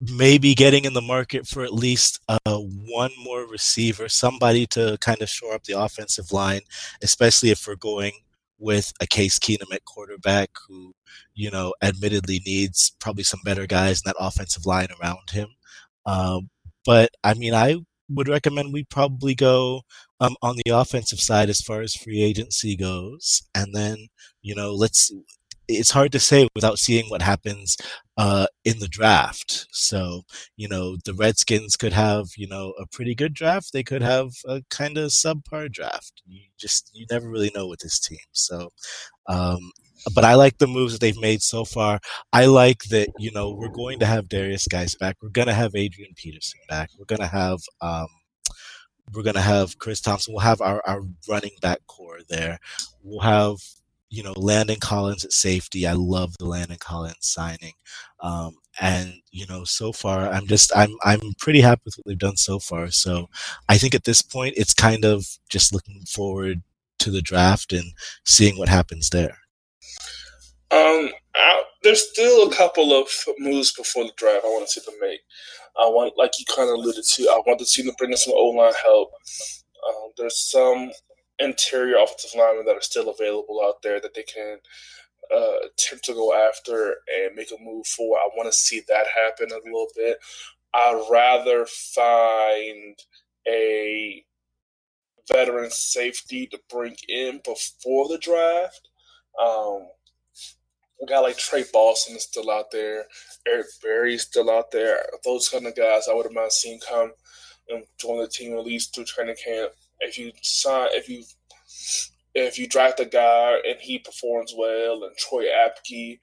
[0.00, 5.20] maybe getting in the market for at least uh, one more receiver, somebody to kind
[5.22, 6.60] of shore up the offensive line,
[7.02, 8.12] especially if we're going
[8.58, 10.92] with a Case Keenum at quarterback who,
[11.34, 15.48] you know, admittedly needs probably some better guys in that offensive line around him.
[16.06, 16.50] Um,
[16.84, 17.76] but I mean, I
[18.08, 19.82] would recommend we probably go
[20.20, 24.08] um, on the offensive side as far as free agency goes, and then
[24.42, 25.12] you know, let's.
[25.66, 27.76] It's hard to say without seeing what happens
[28.16, 29.66] uh, in the draft.
[29.70, 30.22] So,
[30.56, 33.72] you know, the Redskins could have, you know, a pretty good draft.
[33.72, 36.22] They could have a kind of subpar draft.
[36.26, 38.18] You just, you never really know with this team.
[38.32, 38.70] So,
[39.26, 39.72] um,
[40.14, 41.98] but I like the moves that they've made so far.
[42.32, 45.16] I like that, you know, we're going to have Derrius Guice back.
[45.22, 46.90] We're going to have Adrian Peterson back.
[46.98, 48.08] We're going to have, um,
[49.12, 50.34] we're going to have Chris Thompson.
[50.34, 52.58] We'll have our, our running back core there.
[53.02, 53.56] We'll have
[54.14, 55.86] you know, Landon Collins at safety.
[55.86, 57.72] I love the Landon Collins signing.
[58.20, 62.18] Um, and you know, so far, I'm just I'm I'm pretty happy with what they've
[62.18, 62.90] done so far.
[62.90, 63.28] So,
[63.68, 66.62] I think at this point, it's kind of just looking forward
[67.00, 67.92] to the draft and
[68.24, 69.38] seeing what happens there.
[70.70, 74.86] Um, I, there's still a couple of moves before the draft I want to see
[74.86, 75.20] them make.
[75.78, 78.16] I want, like you kind of alluded to, I want to see them bring in
[78.16, 79.10] some O line help.
[79.88, 80.90] Um, there's some
[81.38, 84.58] interior offensive linemen that are still available out there that they can
[85.34, 88.18] uh, attempt to go after and make a move for.
[88.18, 90.18] I want to see that happen a little bit.
[90.74, 92.98] I'd rather find
[93.46, 94.24] a
[95.30, 98.88] veteran safety to bring in before the draft.
[99.40, 99.88] Um,
[101.02, 103.04] a guy like Tre Boston is still out there.
[103.46, 105.04] Eric Berry is still out there.
[105.24, 107.12] Those kind of guys I would have mind seeing come
[107.68, 109.72] and join the team at least through training camp
[110.04, 111.24] if you sign if you
[112.34, 116.18] if you draft a guy and he performs well and Troy Apke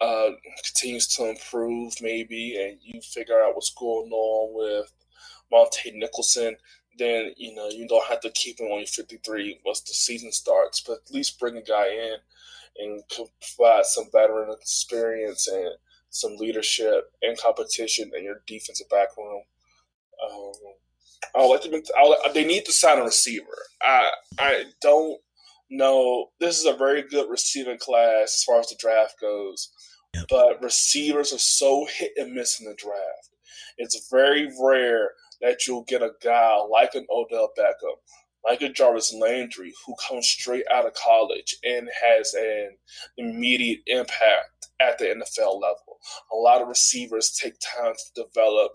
[0.00, 0.30] uh,
[0.64, 4.92] continues to improve maybe and you figure out what's going on with
[5.52, 6.56] Montae Nicholson,
[6.98, 10.32] then you know you don't have to keep him on your 53 once the season
[10.32, 12.16] starts, but at least bring a guy in
[12.78, 15.74] and provide some veteran experience and
[16.10, 19.42] some leadership and competition in your defensive back room.
[20.30, 20.52] Um,
[21.34, 21.80] I like them.
[22.34, 23.46] they need to sign a receiver.
[23.80, 25.20] I I don't
[25.70, 26.28] know.
[26.40, 29.70] This is a very good receiving class as far as the draft goes,
[30.14, 30.26] yep.
[30.28, 33.30] but receivers are so hit and miss in the draft.
[33.78, 37.96] It's very rare that you'll get a guy like an Odell Beckham,
[38.44, 42.76] like a Jarvis Landry, who comes straight out of college and has an
[43.16, 45.91] immediate impact at the NFL level.
[46.32, 48.72] A lot of receivers take time to develop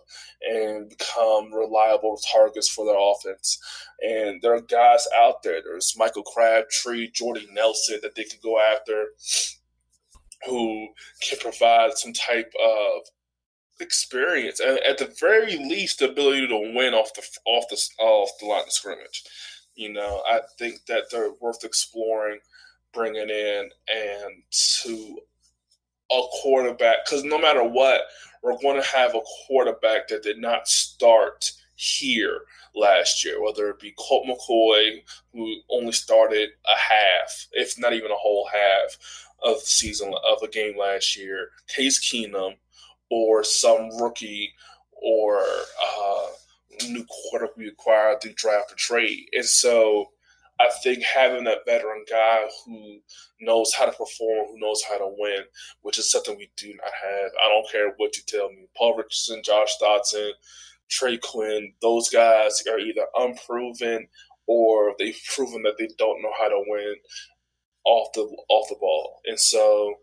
[0.49, 3.59] and become reliable targets for their offense.
[4.01, 5.61] And there are guys out there.
[5.63, 9.07] There's Michael Crabtree, Jordy Nelson that they can go after
[10.45, 10.87] who
[11.21, 13.01] can provide some type of
[13.79, 18.29] experience and at the very least the ability to win off the off the off
[18.39, 19.23] the line of scrimmage.
[19.75, 22.39] You know, I think that they're worth exploring,
[22.93, 24.43] bringing in, and
[24.81, 25.19] to
[26.11, 28.01] a quarterback because no matter what,
[28.43, 32.41] we're going to have a quarterback that did not start here
[32.75, 35.01] last year, whether it be Colt McCoy,
[35.33, 38.97] who only started a half, if not even a whole half
[39.43, 42.55] of the season of a game last year, Case Keenum,
[43.09, 44.53] or some rookie
[44.91, 46.27] or uh,
[46.87, 49.27] new quarterback we acquired through draft or trade.
[49.33, 50.11] And so
[50.59, 52.99] I think having that veteran guy who
[53.39, 55.41] knows how to perform, who knows how to win,
[55.81, 57.31] which is something we do not have.
[57.43, 58.67] I don't care what you tell me.
[58.75, 60.31] Paul Richardson, Josh Doctson,
[60.89, 64.07] Trey Quinn, those guys are either unproven
[64.47, 66.95] or they've proven that they don't know how to win
[67.83, 69.21] off the off the ball.
[69.25, 69.95] And so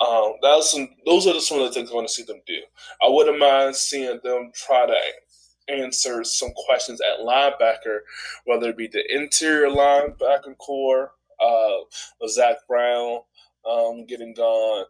[0.00, 0.88] um, some.
[1.06, 2.60] Those are some of the things I want to see them do.
[3.02, 4.96] I wouldn't mind seeing them try to
[5.68, 8.00] answer some questions at linebacker,
[8.44, 13.20] whether it be the interior linebacker core, uh, Zach Brown
[13.68, 14.86] um, getting gone,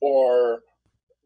[0.00, 0.60] or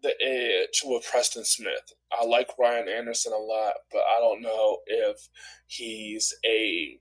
[0.02, 1.92] the edge with Preston Smith.
[2.12, 5.28] I like Ryan Anderson a lot, but I don't know if
[5.66, 6.98] he's a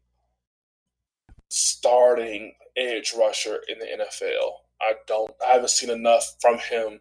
[1.50, 4.52] starting edge rusher in the NFL.
[4.82, 7.00] I don't I haven't seen enough from him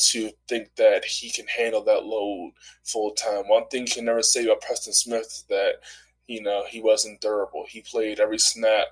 [0.00, 2.52] to think that he can handle that load
[2.84, 3.44] full time.
[3.48, 5.74] One thing you can never say about Preston Smith is that,
[6.26, 7.66] you know, he wasn't durable.
[7.68, 8.86] He played every snap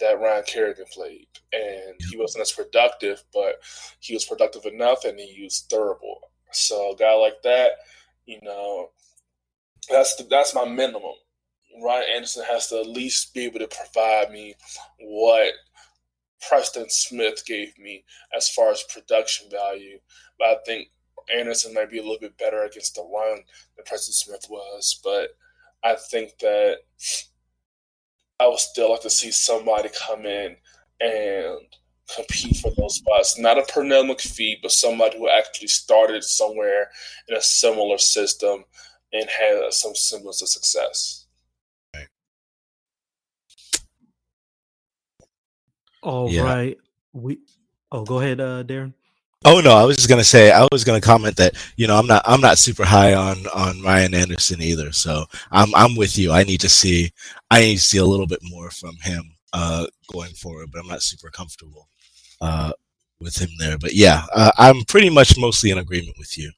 [0.00, 1.26] that Ryan Kerrigan played.
[1.52, 3.56] And he wasn't as productive, but
[4.00, 6.30] he was productive enough and he was durable.
[6.52, 7.72] So a guy like that,
[8.26, 8.90] you know,
[9.90, 11.14] that's the, that's my minimum.
[11.82, 14.54] Ryan Anderson has to at least be able to provide me
[15.00, 15.52] what
[16.46, 18.04] Preston Smith gave me
[18.36, 19.98] as far as production value.
[20.38, 20.88] But I think
[21.34, 23.38] Anderson might be a little bit better against the run
[23.76, 25.00] than Preston Smith was.
[25.02, 25.30] But
[25.84, 26.78] I think that
[28.40, 30.56] I would still like to see somebody come in
[31.00, 31.58] and
[32.14, 33.38] compete for those spots.
[33.38, 36.90] Not a Pernell McPhee, but somebody who actually started somewhere
[37.28, 38.64] in a similar system
[39.12, 41.21] and had some semblance of success.
[46.02, 46.42] All Yeah.
[46.42, 46.78] right,
[47.12, 47.38] We
[47.90, 48.94] oh, go ahead, uh, Darren.
[49.44, 52.06] Oh no, I was just gonna say I was gonna comment that you know I'm
[52.06, 54.92] not I'm not super high on on Ryan Anderson either.
[54.92, 56.32] So I'm I'm with you.
[56.32, 57.12] I need to see
[57.50, 60.86] I need to see a little bit more from him uh, going forward, but I'm
[60.88, 61.88] not super comfortable
[62.40, 62.72] uh,
[63.20, 63.78] with him there.
[63.78, 66.52] But yeah, uh, I'm pretty much mostly in agreement with you.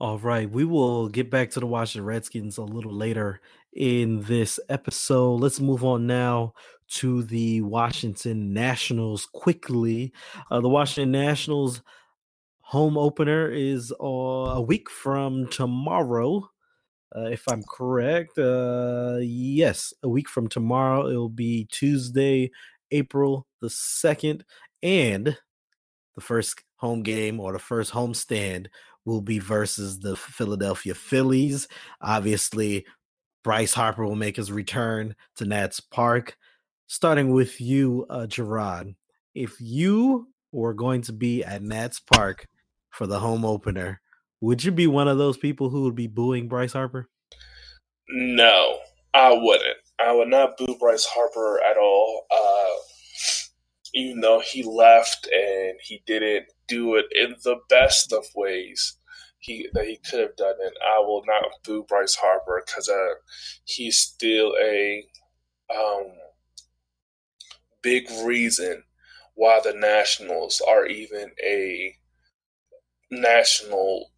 [0.00, 3.40] All right, we will get back to the Washington Redskins a little later
[3.72, 5.36] in this episode.
[5.36, 6.54] Let's move on now
[6.88, 10.12] to the Washington Nationals quickly.
[10.50, 11.82] Uh, the Washington Nationals
[12.60, 16.48] home opener is uh, a week from tomorrow.
[17.16, 21.08] Uh, if I'm correct, uh, yes, a week from tomorrow.
[21.08, 22.50] It'll be Tuesday,
[22.90, 24.42] April the 2nd.
[24.82, 25.36] And
[26.14, 28.68] the first home game or the first home stand
[29.04, 31.66] will be versus the Philadelphia Phillies.
[32.00, 32.84] Obviously,
[33.42, 36.36] Bryce Harper will make his return to Nats Park.
[36.88, 38.94] Starting with you, uh, Gerard,
[39.34, 42.46] if you were going to be at Nats Park
[42.90, 44.00] for the home opener,
[44.40, 47.08] would you be one of those people who would be booing Bryce Harper?
[48.08, 48.78] No,
[49.12, 49.76] I wouldn't.
[50.00, 52.24] I would not boo Bryce Harper at all.
[52.30, 52.80] Uh,
[53.94, 58.96] even though he left and he didn't do it in the best of ways
[59.40, 63.14] he that he could have done it, I will not boo Bryce Harper because uh,
[63.64, 65.04] he's still a
[65.74, 66.06] um,
[67.82, 68.82] big reason
[69.34, 71.94] why the Nationals are even a
[73.10, 74.10] national,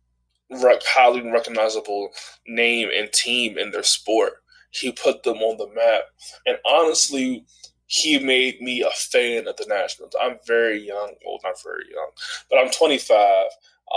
[0.50, 2.10] highly recognizable
[2.46, 4.34] name and team in their sport.
[4.70, 6.04] He put them on the map,
[6.46, 7.44] and honestly,
[7.86, 10.14] he made me a fan of the Nationals.
[10.20, 12.10] I'm very young, well, not very young,
[12.48, 13.46] but I'm 25.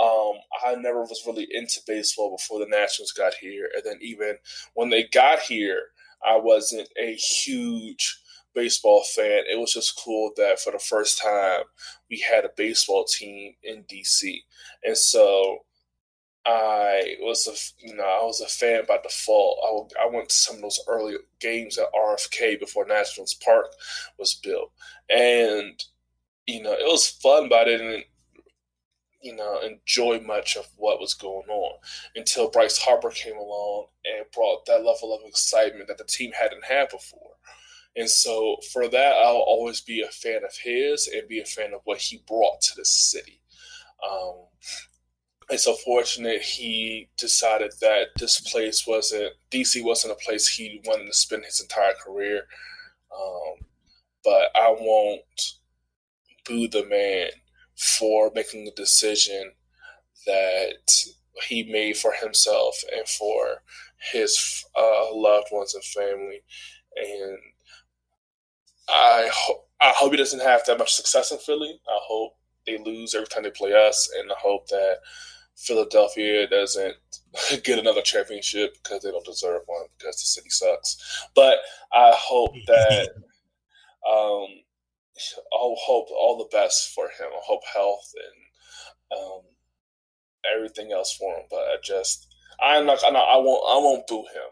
[0.02, 0.32] Um,
[0.66, 4.36] I never was really into baseball before the Nationals got here, and then even
[4.74, 5.84] when they got here,
[6.26, 8.20] I wasn't a huge
[8.54, 9.44] baseball fan.
[9.50, 11.62] It was just cool that for the first time
[12.10, 14.38] we had a baseball team in DC,
[14.84, 15.60] and so
[16.46, 19.90] I was a you know I was a fan by default.
[19.98, 23.66] I, I went to some of those early games at RFK before Nationals Park
[24.18, 24.70] was built,
[25.08, 25.82] and
[26.46, 28.04] you know it was fun, but I didn't
[29.22, 31.78] you know enjoy much of what was going on
[32.14, 36.64] until Bryce Harper came along and brought that level of excitement that the team hadn't
[36.64, 37.30] had before.
[37.96, 41.72] And so for that, I'll always be a fan of his and be a fan
[41.74, 43.40] of what he brought to the city.
[44.02, 44.46] Um,
[45.50, 51.14] it's unfortunate he decided that this place wasn't DC wasn't a place he wanted to
[51.14, 52.46] spend his entire career.
[53.14, 53.66] Um,
[54.24, 55.22] but I won't
[56.46, 57.28] boo the man
[57.76, 59.52] for making the decision
[60.26, 61.04] that
[61.46, 63.62] he made for himself and for
[64.12, 66.42] his uh, loved ones and family.
[66.96, 67.38] And
[68.88, 71.80] I ho- I hope he doesn't have that much success in Philly.
[71.88, 74.98] I hope they lose every time they play us, and I hope that
[75.56, 76.96] Philadelphia doesn't
[77.64, 81.26] get another championship because they don't deserve one because the city sucks.
[81.34, 81.58] But
[81.92, 83.08] I hope that
[84.08, 84.48] um,
[85.52, 87.28] I hope all the best for him.
[87.32, 89.40] I hope health and um,
[90.56, 91.44] everything else for him.
[91.50, 92.26] But I just
[92.60, 93.02] I'm not.
[93.04, 93.64] I won't.
[93.68, 94.50] I won't boo him.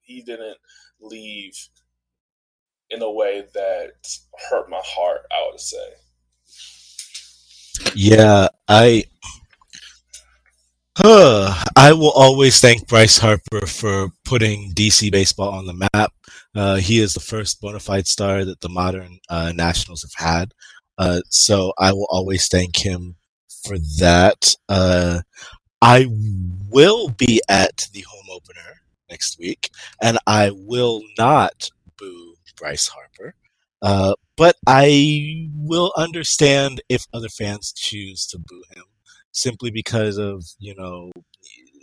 [0.00, 0.56] He didn't
[1.00, 1.54] leave
[2.90, 3.92] in a way that
[4.48, 5.22] hurt my heart.
[5.30, 5.94] I would say.
[7.94, 9.04] Yeah, I
[11.02, 16.12] I will always thank Bryce Harper for putting DC baseball on the map.
[16.54, 20.52] Uh, he is the first bona fide star that the modern uh, Nationals have had.
[20.98, 23.16] Uh, so I will always thank him
[23.64, 24.54] for that.
[24.68, 25.20] Uh,
[25.80, 26.06] I
[26.68, 29.70] will be at the home opener next week,
[30.02, 32.29] and I will not boo
[32.60, 33.34] Bryce Harper.
[33.82, 38.84] Uh, but I will understand if other fans choose to boo him
[39.32, 41.10] simply because of, you know,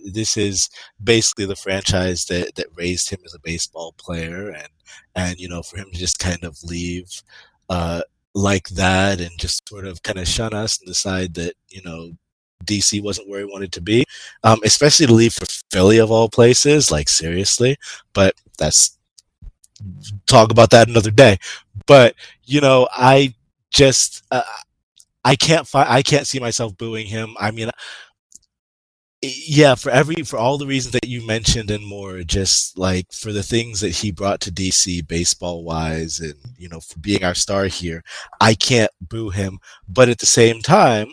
[0.06, 0.70] this is
[1.04, 4.70] basically the franchise that, that raised him as a baseball player and
[5.16, 7.22] and you know for him to just kind of leave
[7.70, 8.02] uh,
[8.34, 12.12] like that and just sort of kind of shun us and decide that you know
[12.66, 14.04] DC wasn't where he wanted to be,
[14.44, 16.92] um, especially to leave for Philly of all places.
[16.92, 17.78] Like seriously,
[18.14, 18.98] but that's
[20.26, 21.38] talk about that another day.
[21.86, 23.34] But you know, I
[23.72, 24.44] just uh,
[25.24, 27.36] I can't find I can't see myself booing him.
[27.40, 27.70] I mean,
[29.22, 33.34] yeah, for every for all the reasons that you mentioned and more, just like for
[33.34, 37.36] the things that he brought to DC baseball wise, and you know, for being our
[37.36, 38.04] star here,
[38.42, 39.60] I can't boo him.
[39.88, 41.12] But at the same time,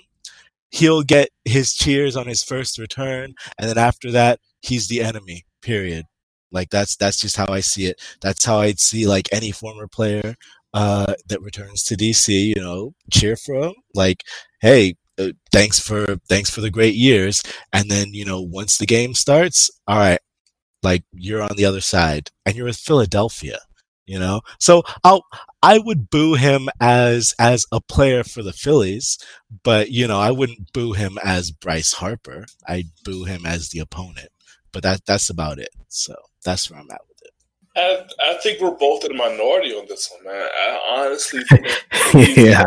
[0.70, 5.44] he'll get his cheers on his first return, and then after that, he's the enemy.
[5.62, 6.04] Period.
[6.55, 8.00] Like that's that's just how I see it.
[8.22, 10.36] That's how I'd see like any former player
[10.74, 12.28] uh, that returns to DC.
[12.28, 13.74] You know, cheer for him.
[13.94, 14.24] Like,
[14.61, 17.42] hey, uh, thanks for thanks for the great years.
[17.72, 20.20] And then you know, once the game starts, all right,
[20.82, 23.59] like you're on the other side, and you're with Philadelphia
[24.07, 25.24] you know so i'll
[25.62, 29.18] i would boo him as as a player for the phillies
[29.62, 33.78] but you know i wouldn't boo him as bryce harper i'd boo him as the
[33.78, 34.28] opponent
[34.72, 36.14] but that that's about it so
[36.45, 37.34] that's where i'm at with it
[37.76, 40.47] I, I think we're both in the minority on this one, man.
[40.47, 41.42] I honestly
[42.12, 42.66] think yeah.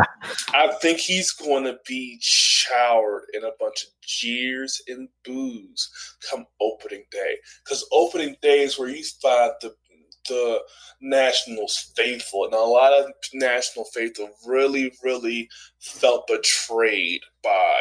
[0.52, 5.90] I think he's going to be showered in a bunch of jeers and boos
[6.30, 7.36] come opening day.
[7.64, 9.74] Because opening day is where you find the
[10.28, 10.60] the
[11.00, 15.48] Nationals faithful, and a lot of National faithful really, really
[15.80, 17.76] felt betrayed by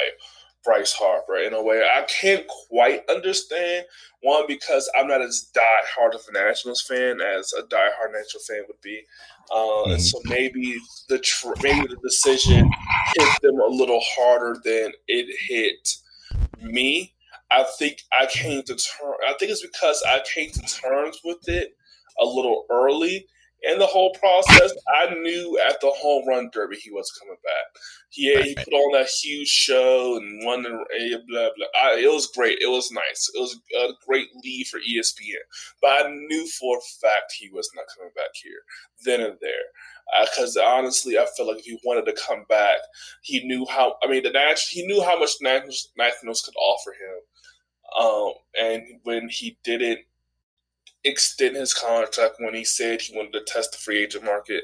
[0.68, 3.86] Bryce Harper in a way I can't quite understand.
[4.22, 8.63] One, because I'm not as die-hard of a Nationals fan as a die-hard National fan
[8.68, 9.01] would be,
[9.49, 9.91] uh, mm-hmm.
[9.91, 12.70] and so maybe the tr- maybe the decision
[13.15, 15.95] hit them a little harder than it hit
[16.61, 17.13] me.
[17.49, 19.18] I think I came to terms.
[19.26, 21.70] I think it's because I came to terms with it
[22.20, 23.26] a little early
[23.64, 24.74] in the whole process.
[24.95, 27.82] I knew at the home run derby he was coming back.
[28.16, 30.70] Yeah, he put on that huge show and won the
[31.28, 31.68] blah blah.
[31.82, 32.60] I, it was great.
[32.62, 33.30] It was nice.
[33.34, 35.43] It was a great lead for ESPN.
[35.82, 38.62] But I knew for a fact he was not coming back here
[39.05, 39.51] then and there.
[40.24, 42.80] Because uh, honestly, I feel like if he wanted to come back,
[43.22, 43.95] he knew how.
[44.03, 48.01] I mean, the Nash, he knew how much Nationals could offer him.
[48.01, 49.99] Um, and when he didn't
[51.08, 54.64] extend his contract when he said he wanted to test the free agent market.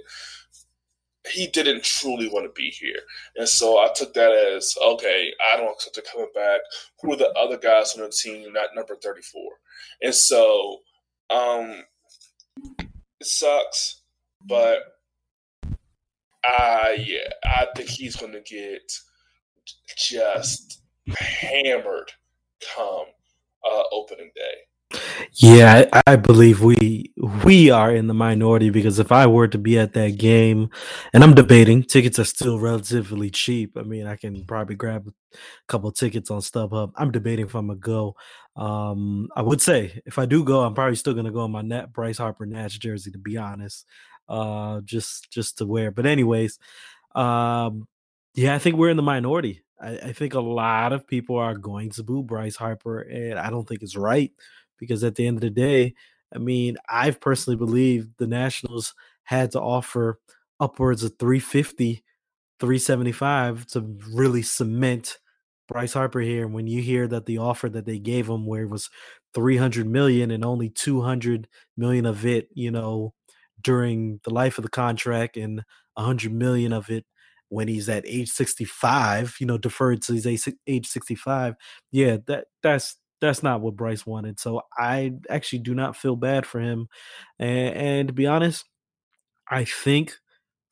[1.30, 3.00] He didn't truly want to be here.
[3.38, 6.60] And so I took that as okay, I don't expect to coming back.
[7.02, 9.42] Who are the other guys on the team, not number 34?
[10.02, 10.80] And so
[11.30, 11.84] um
[13.20, 14.02] it sucks,
[14.46, 14.80] but
[16.44, 18.92] I yeah, I think he's gonna get
[19.98, 22.12] just hammered
[22.76, 23.06] come
[23.64, 24.56] uh, opening day.
[25.34, 27.12] Yeah, I, believe we
[27.44, 30.70] we are in the minority because if I were to be at that game,
[31.14, 33.78] and I'm debating, tickets are still relatively cheap.
[33.78, 35.38] I mean, I can probably grab a
[35.68, 36.92] couple tickets on StubHub.
[36.96, 38.16] I'm debating if I'm gonna go.
[38.56, 41.62] Um, I would say if I do go, I'm probably still gonna go in my
[41.62, 43.86] net Bryce Harper Natch jersey, to be honest.
[44.30, 45.92] Uh, just just to wear.
[45.92, 46.60] But anyways,
[47.16, 47.88] um,
[48.36, 49.64] yeah, I think we're in the minority.
[49.82, 53.50] I, I think a lot of people are going to boo Bryce Harper, and I
[53.50, 54.32] don't think it's right
[54.84, 55.94] because at the end of the day,
[56.34, 60.20] I mean, I've personally believed the Nationals had to offer
[60.60, 62.04] upwards of 350,
[62.60, 65.20] 375 to really cement
[65.68, 66.46] Bryce Harper here.
[66.46, 68.90] And when you hear that the offer that they gave him, where it was
[69.34, 73.14] 300 million and only 200 million of it, you know,
[73.62, 75.64] during the life of the contract and
[75.96, 77.06] 100 million of it
[77.50, 80.28] when he's at age 65, you know, deferred to his
[80.68, 81.56] age 65.
[81.92, 84.38] Yeah, that that's that's not what Bryce wanted.
[84.38, 86.90] So I actually do not feel bad for him.
[87.40, 88.66] And, and to be honest,
[89.50, 90.18] I think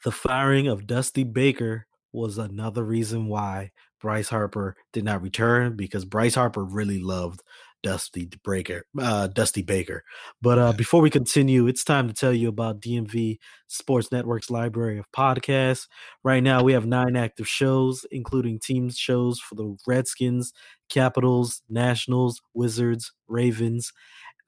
[0.04, 3.72] the firing of Dusty Baker was another reason why
[4.02, 7.42] Bryce Harper did not return because Bryce Harper really loved
[7.84, 10.04] Dusty Baker, uh, Dusty Baker.
[10.42, 14.98] But uh, before we continue, it's time to tell you about DMV Sports Network's library
[14.98, 15.88] of podcasts.
[16.24, 20.54] Right now, we have nine active shows, including team shows for the Redskins,
[20.90, 23.92] Capitals, Nationals, Wizards, Ravens,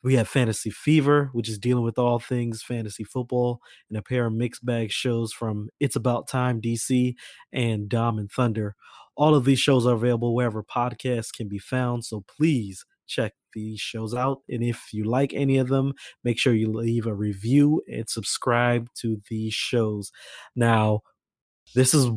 [0.03, 4.25] we have Fantasy Fever, which is dealing with all things fantasy football, and a pair
[4.25, 7.15] of mixed bag shows from It's About Time DC
[7.53, 8.75] and Dom and Thunder.
[9.15, 13.79] All of these shows are available wherever podcasts can be found, so please check these
[13.79, 14.41] shows out.
[14.49, 15.93] And if you like any of them,
[16.23, 20.11] make sure you leave a review and subscribe to these shows.
[20.55, 21.01] Now,
[21.75, 22.07] this is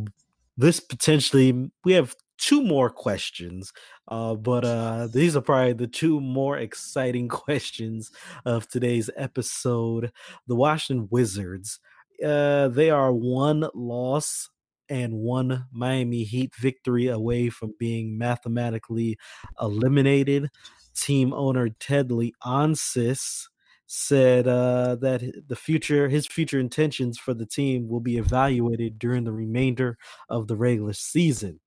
[0.57, 3.73] this potentially we have two more questions.
[4.09, 8.11] Uh, but uh, these are probably the two more exciting questions
[8.45, 10.13] of today's episode.
[10.47, 11.81] The Washington Wizards,
[12.25, 14.49] uh, they are one loss
[14.89, 19.19] and one Miami Heat victory away from being mathematically
[19.61, 20.49] eliminated.
[20.97, 23.47] Team owner Ted Leonsis
[23.87, 29.25] said uh, that the future, his future intentions for the team will be evaluated during
[29.25, 29.97] the remainder
[30.29, 31.61] of the regular season.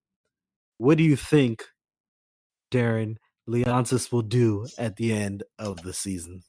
[0.78, 1.64] What do you think,
[2.70, 3.16] Darren
[3.48, 6.42] Leonsis will do at the end of the season?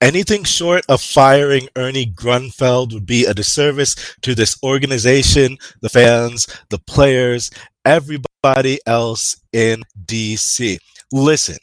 [0.00, 6.48] Anything short of firing Ernie Grunfeld would be a disservice to this organization, the fans,
[6.70, 7.52] the players,
[7.84, 10.78] everybody else in DC.
[11.12, 11.58] Listen,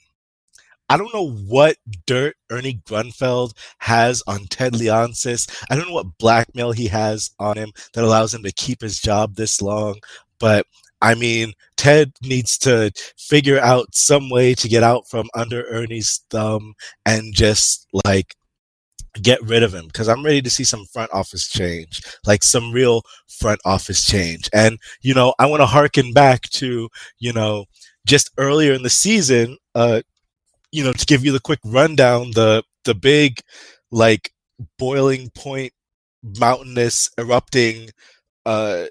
[0.89, 5.47] I don't know what dirt Ernie Grunfeld has on Ted Leonsis.
[5.69, 8.99] I don't know what blackmail he has on him that allows him to keep his
[8.99, 9.99] job this long,
[10.39, 10.65] but
[11.01, 16.21] I mean, Ted needs to figure out some way to get out from under Ernie's
[16.29, 16.73] thumb
[17.05, 18.35] and just like
[19.21, 22.71] get rid of him because I'm ready to see some front office change, like some
[22.71, 24.49] real front office change.
[24.53, 27.65] And, you know, I want to harken back to, you know,
[28.05, 30.01] just earlier in the season, uh,
[30.71, 33.41] you know, to give you the quick rundown, the the big
[33.91, 34.31] like
[34.77, 35.73] boiling point
[36.23, 37.89] mountainous erupting
[38.45, 38.85] uh,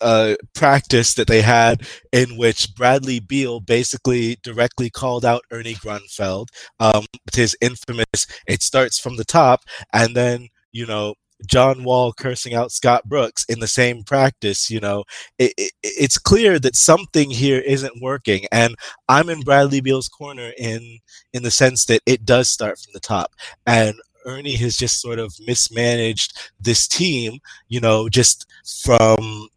[0.00, 6.48] uh, practice that they had in which Bradley Beal basically directly called out Ernie Grunfeld
[6.80, 9.62] um, with his infamous "It starts from the top,"
[9.92, 11.14] and then you know
[11.46, 15.04] John Wall cursing out Scott Brooks in the same practice, you know,
[15.38, 18.46] it, it, it's clear that something here isn't working.
[18.52, 18.74] And
[19.08, 20.98] I'm in Bradley Beal's corner in
[21.32, 23.32] in the sense that it does start from the top.
[23.66, 23.94] And
[24.26, 27.38] Ernie has just sort of mismanaged this team,
[27.68, 28.46] you know, just
[28.82, 29.48] from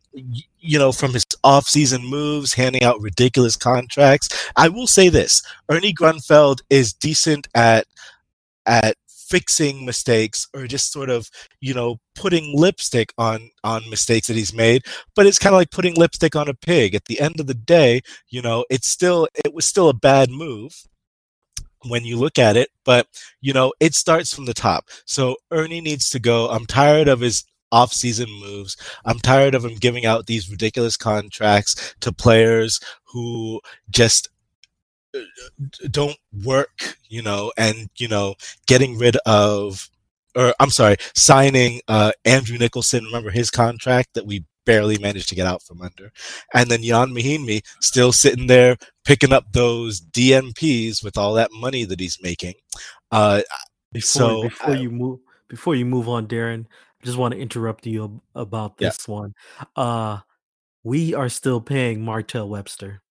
[0.60, 4.30] you know, from his off-season moves, handing out ridiculous contracts.
[4.56, 7.88] I will say this: Ernie Grunfeld is decent at
[8.66, 8.98] at
[9.30, 14.54] fixing mistakes or just sort of you know putting lipstick on on mistakes that he's
[14.54, 14.84] made
[15.16, 17.54] but it's kind of like putting lipstick on a pig at the end of the
[17.54, 20.74] day you know it's still it was still a bad move
[21.86, 23.08] when you look at it, but
[23.42, 24.86] you know, it starts from the top.
[25.06, 26.50] So Ernie needs to go.
[26.50, 28.78] I'm tired of his off-season moves.
[29.06, 34.30] I'm tired of him giving out these ridiculous contracts to players who just
[35.90, 39.90] don't work, you know, and you know, getting rid of
[40.36, 43.06] or I'm sorry, signing uh, Andrew Nicholson.
[43.06, 46.12] Remember his contract that we barely managed to get out from under.
[46.54, 51.86] And then Ian Mahinmi still sitting there picking up those DNPs with all that money
[51.86, 52.56] that he's making.
[53.12, 53.42] Uh,
[53.92, 56.66] before, so before I, you move before you move on, Darren,
[57.02, 59.16] I just want to interrupt you about this yeah.
[59.16, 59.34] one.
[59.76, 60.20] Uh,
[60.84, 63.02] we are still paying Martell Webster.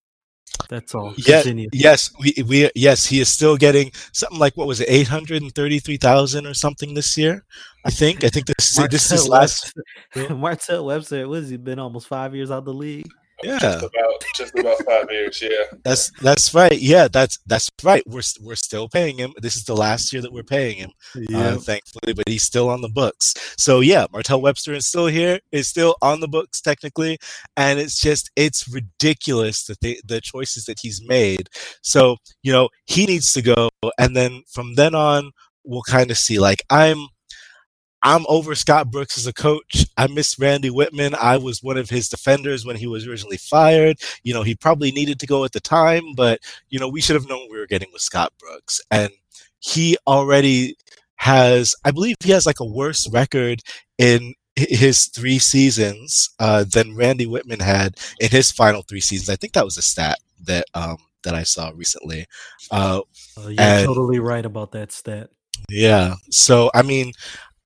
[0.69, 1.13] That's all.
[1.17, 5.07] Yeah, yes, we we yes, he is still getting something like what was it, eight
[5.07, 7.45] hundred and thirty three thousand or something this year.
[7.85, 8.23] I think.
[8.23, 9.73] I think this this is last.
[10.29, 11.27] Martell Webster.
[11.27, 13.09] What has he been almost five years out of the league?
[13.43, 15.41] Yeah, just about just about five years.
[15.41, 16.79] Yeah, that's that's right.
[16.79, 18.03] Yeah, that's that's right.
[18.07, 19.33] We're we're still paying him.
[19.39, 21.39] This is the last year that we're paying him, yeah.
[21.39, 22.13] uh, thankfully.
[22.13, 23.35] But he's still on the books.
[23.57, 25.39] So yeah, Martell Webster is still here.
[25.51, 27.19] Is still on the books technically,
[27.55, 31.49] and it's just it's ridiculous that they, the choices that he's made.
[31.83, 33.69] So you know he needs to go,
[33.99, 35.31] and then from then on
[35.63, 36.39] we'll kind of see.
[36.39, 37.07] Like I'm
[38.03, 39.85] I'm over Scott Brooks as a coach.
[39.97, 41.13] I miss Randy Wittman.
[41.15, 43.97] I was one of his defenders when he was originally fired.
[44.23, 46.39] You know, he probably needed to go at the time, but
[46.69, 48.79] you know, we should have known we were getting with Scott Brooks.
[48.91, 49.09] And
[49.59, 50.77] he already
[51.15, 53.61] has, I believe he has like a worse record
[53.97, 59.29] in his three seasons uh, than Randy Wittman had in his final three seasons.
[59.29, 62.25] I think that was a stat that um, that I saw recently.
[62.71, 63.01] Uh,
[63.37, 65.29] uh, you're and, totally right about that stat.
[65.69, 66.15] Yeah.
[66.31, 67.13] So I mean,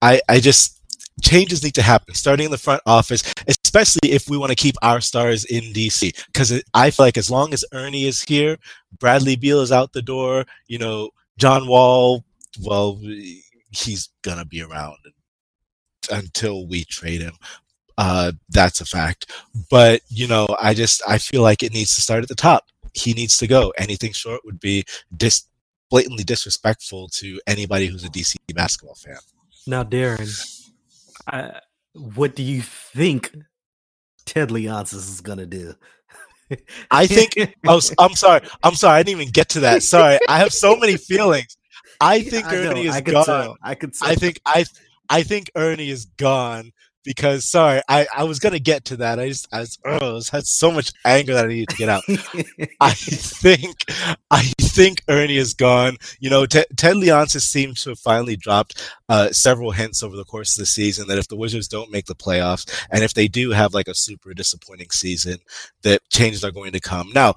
[0.01, 0.77] I, I just
[1.21, 4.75] changes need to happen starting in the front office especially if we want to keep
[4.81, 8.57] our stars in dc because i feel like as long as ernie is here
[8.97, 12.23] bradley beal is out the door you know john wall
[12.63, 12.99] well
[13.71, 14.97] he's gonna be around
[16.11, 17.33] until we trade him.
[17.97, 19.31] Uh, that's a fact.
[19.69, 22.65] But you know i just i feel like it needs to start at the top.
[22.93, 23.73] He needs to go.
[23.77, 24.83] Anything short would be
[25.15, 25.45] dis-
[25.89, 29.17] blatantly disrespectful to anybody who's a dc basketball fan
[29.67, 30.29] now, Darren,
[31.27, 31.59] I,
[31.93, 33.35] what do you think
[34.25, 35.73] Ted Leonsis is gonna do?
[36.91, 37.55] I think.
[37.67, 38.41] oh, I'm sorry.
[38.63, 38.99] I'm sorry.
[38.99, 39.83] I didn't even get to that.
[39.83, 40.19] Sorry.
[40.27, 41.57] I have so many feelings.
[41.99, 43.25] I think I Ernie know, is I gone.
[43.25, 43.57] Tell.
[43.63, 43.93] I could.
[44.01, 44.65] I think I.
[45.09, 46.71] I think Ernie is gone
[47.03, 49.19] because sorry, I, I was gonna get to that.
[49.19, 51.89] I just I was, oh, I had so much anger that I needed to get
[51.89, 52.03] out.
[52.79, 53.75] I think
[54.29, 55.97] I think Ernie is gone.
[56.19, 60.25] You know, T- Ted Leonsis seems to have finally dropped uh, several hints over the
[60.25, 63.27] course of the season that if the Wizards don't make the playoffs and if they
[63.27, 65.37] do have like a super disappointing season,
[65.83, 67.11] that changes are going to come.
[67.13, 67.35] Now,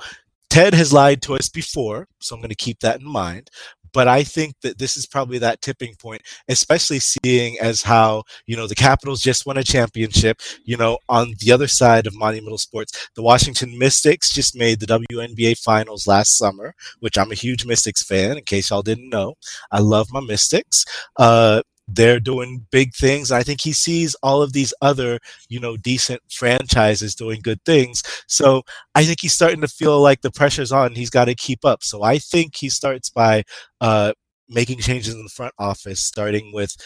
[0.50, 3.50] Ted has lied to us before, so I'm going to keep that in mind
[3.94, 8.56] but I think that this is probably that tipping point, especially seeing as how, you
[8.56, 10.40] know, the Capitals just won a championship.
[10.64, 14.86] You know, on the other side of Monumental Sports, the Washington Mystics just made the
[14.86, 19.34] WNBA finals last summer, which I'm a huge Mystics fan, in case y'all didn't know.
[19.70, 20.84] I love my Mystics.
[21.16, 23.30] Uh, they're doing big things.
[23.30, 25.18] I think he sees all of these other,
[25.48, 28.02] you know, decent franchises doing good things.
[28.26, 28.62] So
[28.94, 30.94] I think he's starting to feel like the pressure's on.
[30.94, 31.82] He's got to keep up.
[31.82, 33.44] So I think he starts by
[33.80, 34.12] uh,
[34.48, 36.76] making changes in the front office, starting with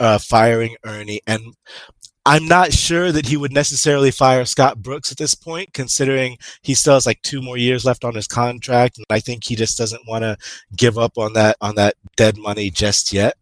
[0.00, 1.20] uh, firing Ernie.
[1.26, 1.54] And
[2.26, 6.74] I'm not sure that he would necessarily fire Scott Brooks at this point, considering he
[6.74, 9.76] still has like two more years left on his contract, and I think he just
[9.76, 10.38] doesn't want to
[10.74, 13.34] give up on that on that dead money just yet.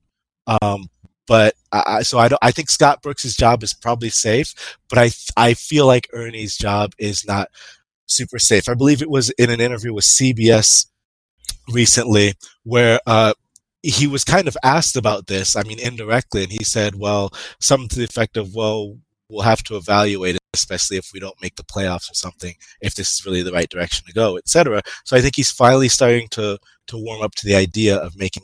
[0.47, 0.89] Um,
[1.27, 2.39] but I, so I don't.
[2.43, 4.55] I think Scott Brooks's job is probably safe,
[4.89, 7.49] but I I feel like Ernie's job is not
[8.07, 8.69] super safe.
[8.69, 10.87] I believe it was in an interview with CBS
[11.69, 12.35] recently
[12.65, 13.35] where uh,
[13.83, 15.57] he was kind of asked about this.
[15.57, 17.31] I mean, indirectly, and he said, "Well,
[17.61, 18.99] something to the effect of, well."
[19.31, 22.95] We'll have to evaluate it, especially if we don't make the playoffs or something, if
[22.95, 24.83] this is really the right direction to go, etc.
[25.07, 28.43] So I think he's finally starting to to warm up to the idea of making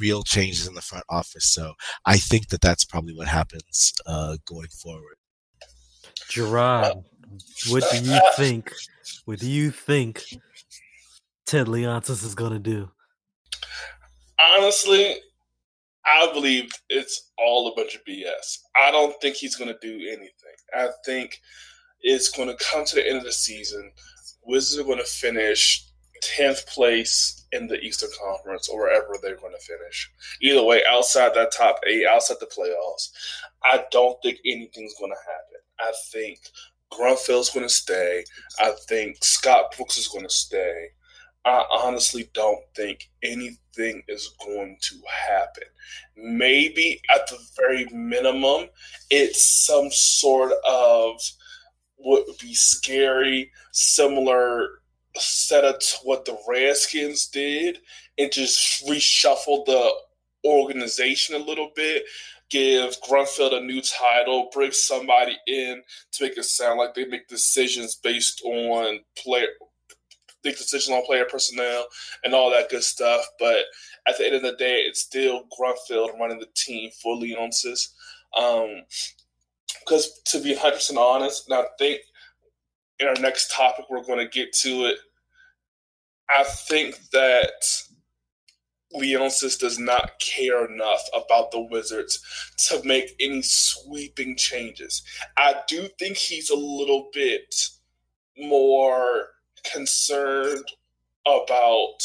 [0.00, 1.52] real changes in the front office.
[1.52, 1.74] So
[2.04, 5.16] I think that that's probably what happens uh, going forward.
[6.28, 6.94] Gerard,
[7.68, 8.72] what do you think?
[9.24, 10.24] What do you think
[11.46, 12.90] Ted Leonsis is going to do?
[14.38, 15.16] Honestly,
[16.04, 18.58] I believe it's all a bunch of BS.
[18.76, 20.30] I don't think he's going to do anything.
[20.74, 21.40] I think
[22.00, 23.90] it's going to come to the end of the season.
[24.44, 25.84] Wizards are going to finish
[26.24, 30.10] 10th place in the Eastern Conference or wherever they're going to finish.
[30.42, 33.10] Either way, outside that top eight, outside the playoffs,
[33.64, 35.60] I don't think anything's going to happen.
[35.80, 36.38] I think
[36.92, 38.24] Grunfeld's going to stay.
[38.60, 40.88] I think Scott Brooks is going to stay.
[41.44, 44.94] I honestly don't think anything is going to
[45.28, 45.64] happen.
[46.16, 48.68] Maybe at the very minimum,
[49.10, 51.20] it's some sort of
[51.96, 54.80] what would be scary, similar
[55.18, 57.78] set up to what the Redskins did
[58.18, 59.90] and just reshuffle the
[60.44, 62.04] organization a little bit,
[62.50, 67.28] give Grunfeld a new title, bring somebody in to make it sound like they make
[67.28, 69.48] decisions based on player
[70.44, 71.86] make decisions on player personnel
[72.22, 73.26] and all that good stuff.
[73.40, 73.64] But
[74.06, 77.88] at the end of the day, it's still Grunfeld running the team for Leonsis.
[78.38, 78.84] Um,
[79.80, 82.00] because to be 100% honest, and I think
[83.00, 84.98] in our next topic, we're going to get to it.
[86.28, 87.64] I think that
[88.94, 92.20] Leonsis does not care enough about the Wizards
[92.68, 95.02] to make any sweeping changes.
[95.36, 97.54] I do think he's a little bit
[98.38, 99.28] more
[99.70, 100.64] concerned
[101.26, 101.96] about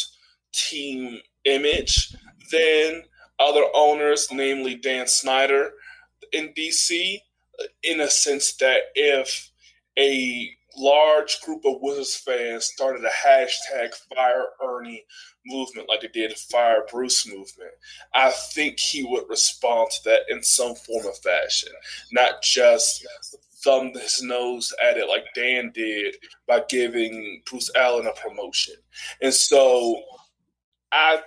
[0.54, 2.14] team image
[2.52, 3.04] than
[3.40, 5.72] other owners, namely Dan Snyder
[6.34, 7.18] in DC,
[7.84, 9.52] in a sense that if
[9.98, 15.06] a large group of Wizards fans started a hashtag Fire Ernie
[15.46, 17.72] movement like they did Fire Bruce movement,
[18.14, 21.72] I think he would respond to that in some form of fashion,
[22.12, 23.06] not just
[23.64, 26.16] thumb his nose at it like Dan did
[26.48, 28.76] by giving Bruce Allen a promotion.
[29.22, 30.02] And so
[30.92, 31.22] I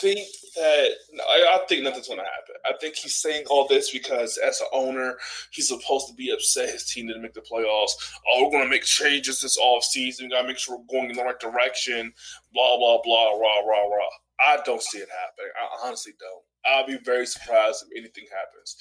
[0.00, 0.90] think that
[1.20, 2.54] I, I think nothing's going to happen.
[2.64, 5.16] I think he's saying all this because, as an owner,
[5.50, 7.92] he's supposed to be upset his team didn't make the playoffs.
[8.30, 10.26] Oh, we're going to make changes this off season.
[10.26, 12.12] We got to make sure we're going in the right direction.
[12.52, 13.32] Blah blah blah.
[13.32, 14.08] Rah rah rah.
[14.40, 15.52] I don't see it happening.
[15.56, 16.42] I honestly don't.
[16.66, 18.76] I'll be very surprised if anything happens.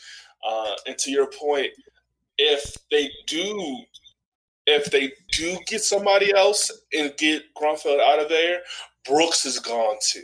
[0.45, 1.72] Uh, and to your point,
[2.38, 3.84] if they do
[4.68, 8.59] if they do get somebody else and get Grunfeld out of there,
[9.05, 10.24] Brooks is gone too.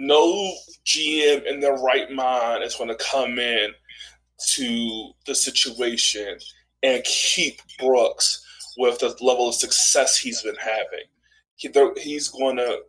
[0.00, 0.54] No
[0.86, 3.70] GM in their right mind is going to come in
[4.54, 6.38] to the situation
[6.82, 8.42] and keep Brooks
[8.78, 11.04] with the level of success he's been having.
[11.56, 12.80] He, he's going to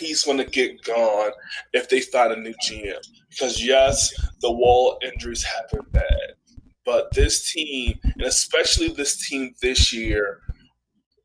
[0.00, 1.30] he's going to get gone
[1.72, 2.98] if they find a new GM.
[3.30, 6.34] Because yes, the wall injuries been bad.
[6.84, 10.40] But this team, and especially this team this year,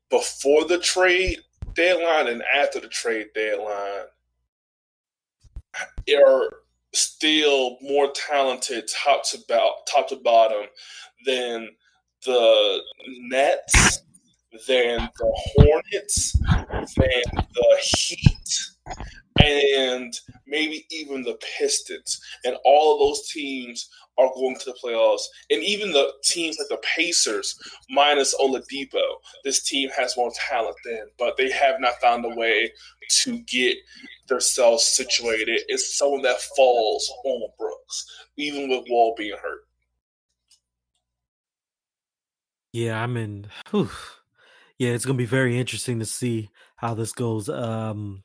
[0.08, 1.38] before the trade
[1.74, 4.06] deadline and after the trade deadline,
[6.14, 6.50] are
[6.94, 9.38] still more talented top to
[9.86, 10.66] top to bottom
[11.26, 11.68] than
[12.24, 12.80] the
[13.28, 14.02] Nets,
[14.66, 16.32] than the Hornets,
[16.96, 17.22] than
[17.54, 18.58] the Heat,
[19.42, 22.20] and maybe even the Pistons.
[22.44, 25.22] And all of those teams are going to the playoffs.
[25.50, 27.56] And even the teams like the Pacers,
[27.88, 29.02] minus Oladipo,
[29.44, 32.72] this team has more talent than, but they have not found a way
[33.08, 33.76] to get
[34.28, 35.62] themselves situated.
[35.68, 38.06] It's someone that falls on Brooks,
[38.36, 39.62] even with Wall being hurt.
[42.72, 43.46] Yeah, I'm in.
[43.70, 43.90] Whew.
[44.78, 47.48] Yeah, it's gonna be very interesting to see how this goes.
[47.48, 48.22] Um,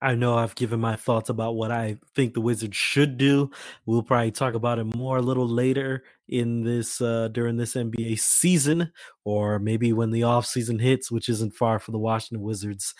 [0.00, 3.50] I know I've given my thoughts about what I think the Wizards should do.
[3.84, 8.20] We'll probably talk about it more a little later in this uh during this NBA
[8.20, 8.92] season
[9.24, 12.94] or maybe when the off season hits, which isn't far for the Washington Wizards.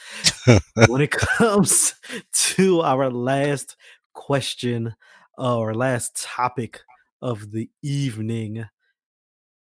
[0.89, 1.95] when it comes
[2.33, 3.77] to our last
[4.13, 4.95] question
[5.39, 6.81] uh, or last topic
[7.23, 8.65] of the evening,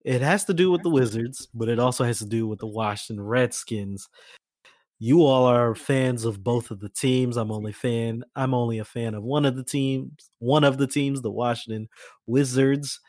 [0.06, 2.68] it has to do with the Wizards, but it also has to do with the
[2.68, 4.08] Washington Redskins
[5.04, 7.36] you all are fans of both of the teams.
[7.36, 8.24] I'm only fan.
[8.38, 10.30] I'm only a fan of one of the teams.
[10.40, 11.90] One of the teams, the Washington
[12.26, 13.02] Wizards.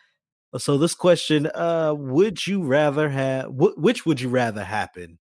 [0.53, 3.47] Uh, so this question: uh, Would you rather have?
[3.47, 5.20] Wh- which would you rather happen?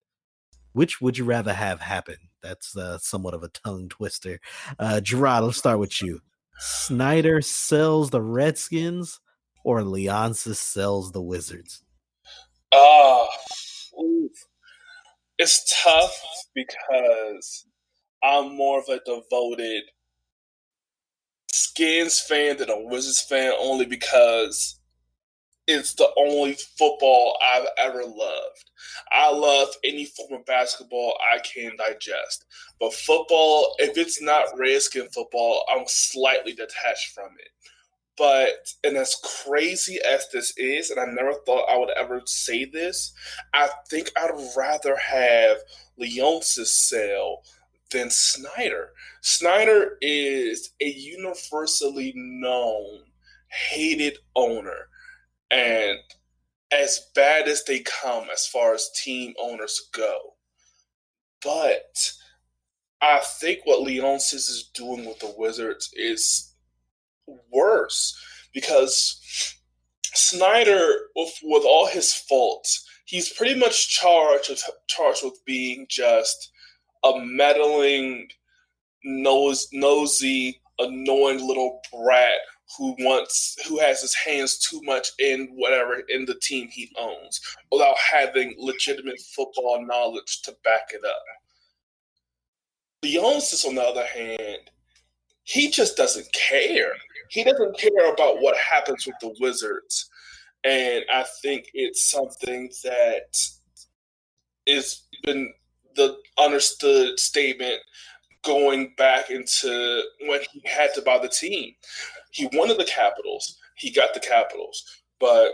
[0.71, 2.15] Which would you rather have happen?
[2.41, 4.39] That's uh, somewhat of a tongue twister.
[4.80, 6.21] Uh, Gerard, let's start with you.
[6.57, 9.19] Snyder sells the Redskins,
[9.63, 11.84] or Leonsis sells the Wizards.
[12.74, 13.28] Ah, uh,
[15.43, 16.23] it's tough
[16.55, 17.65] because
[18.23, 19.83] I'm more of a devoted
[21.51, 24.79] Skins fan than a Wizards fan, only because
[25.67, 28.71] it's the only football I've ever loved.
[29.11, 32.45] I love any form of basketball I can digest.
[32.79, 37.51] But football, if it's not Redskin football, I'm slightly detached from it.
[38.18, 42.66] But, and as crazy as this is, and I never thought I would ever say
[42.66, 43.14] this,
[43.53, 45.57] I think I'd rather have
[45.99, 47.43] Leonsis sell
[47.91, 48.89] than Snyder.
[49.22, 52.99] Snyder is a universally known,
[53.49, 54.89] hated owner.
[55.49, 55.97] And
[56.72, 60.36] as bad as they come as far as team owners go.
[61.43, 62.11] But
[63.01, 66.53] I think what Leonsis is doing with the Wizards is
[67.51, 68.17] worse
[68.53, 69.19] because
[70.13, 76.51] Snyder, with, with all his faults, he's pretty much charged with, charged with being just
[77.03, 78.28] a meddling,
[79.03, 82.39] nose, nosy, annoying little brat
[82.78, 87.39] who wants who has his hands too much in whatever in the team he owns
[87.71, 91.24] without having legitimate football knowledge to back it up.
[93.03, 94.69] Leonsis, on the other hand,
[95.43, 96.93] he just doesn't care
[97.34, 100.07] he doesn't care about what happens with the Wizards.
[100.63, 103.36] And I think it's something that
[104.67, 105.51] is been
[105.95, 107.79] the understood statement
[108.43, 111.73] going back into when he had to buy the team.
[112.29, 113.57] He wanted the Capitals.
[113.77, 115.01] He got the Capitals.
[115.19, 115.53] But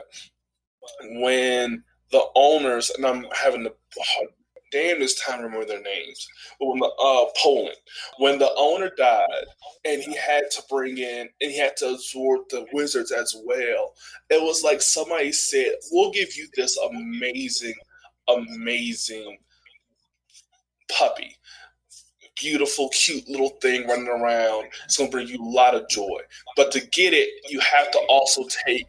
[1.01, 3.69] when the owners, and I'm having
[4.72, 6.28] the damnedest time remember their names.
[6.59, 7.74] But when the uh, Pollin,
[8.17, 9.45] when the owner died,
[9.86, 13.93] and he had to bring in and he had to absorb the Wizards as well,
[14.30, 17.76] it was like somebody said, "We'll give you this amazing,
[18.28, 19.38] amazing
[20.91, 21.36] puppy."
[22.38, 24.67] Beautiful, cute little thing running around.
[24.86, 26.22] It's to bring you a lot of joy.
[26.55, 28.88] But to get it, you have to also take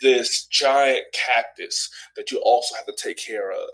[0.00, 3.68] this giant cactus that you also have to take care of.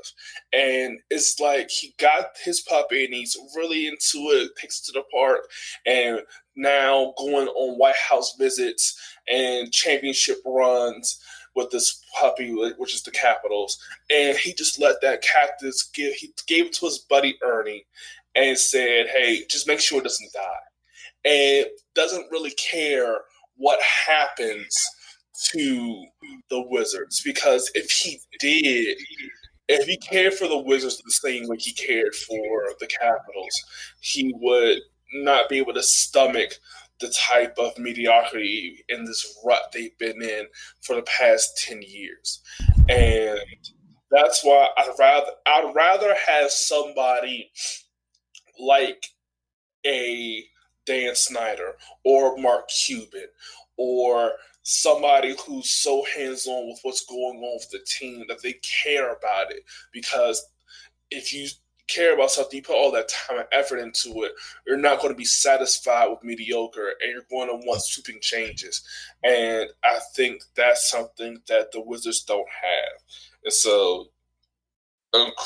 [0.53, 4.93] And it's like he got his puppy and he's really into it, takes it to
[4.93, 5.41] the park,
[5.87, 6.21] and
[6.57, 8.99] now going on White House visits
[9.29, 11.19] and championship runs
[11.55, 13.79] with this puppy, which is the Capitals.
[14.11, 17.87] And he just let that cactus give, he gave it to his buddy Ernie
[18.35, 20.51] and said, hey, just make sure it doesn't die.
[21.25, 23.19] And doesn't really care
[23.57, 24.75] what happens
[25.53, 26.07] to
[26.51, 28.97] the Wizards because if he did,
[29.69, 33.65] if he cared for the Wizards the same way he cared for the Capitals,
[34.01, 34.79] he would
[35.15, 36.55] not be able to stomach
[37.01, 40.47] the type of mediocrity in this rut they've been in
[40.81, 42.41] for the past 10 years.
[42.89, 43.39] And
[44.11, 47.51] that's why I'd rather I'd rather have somebody
[48.59, 49.07] like
[49.87, 50.45] a
[50.87, 51.75] Dan Snyder
[52.05, 53.27] or Mark Cuban
[53.77, 58.55] or somebody who's so hands on with what's going on with the team that they
[58.85, 59.65] care about it.
[59.93, 60.45] Because
[61.11, 61.49] if you
[61.89, 64.33] care about something, you put all that time and effort into it,
[64.67, 68.83] you're not going to be satisfied with mediocre and you're going to want sweeping changes.
[69.23, 73.03] And I think that's something that the Wizards don't have.
[73.45, 74.07] And so,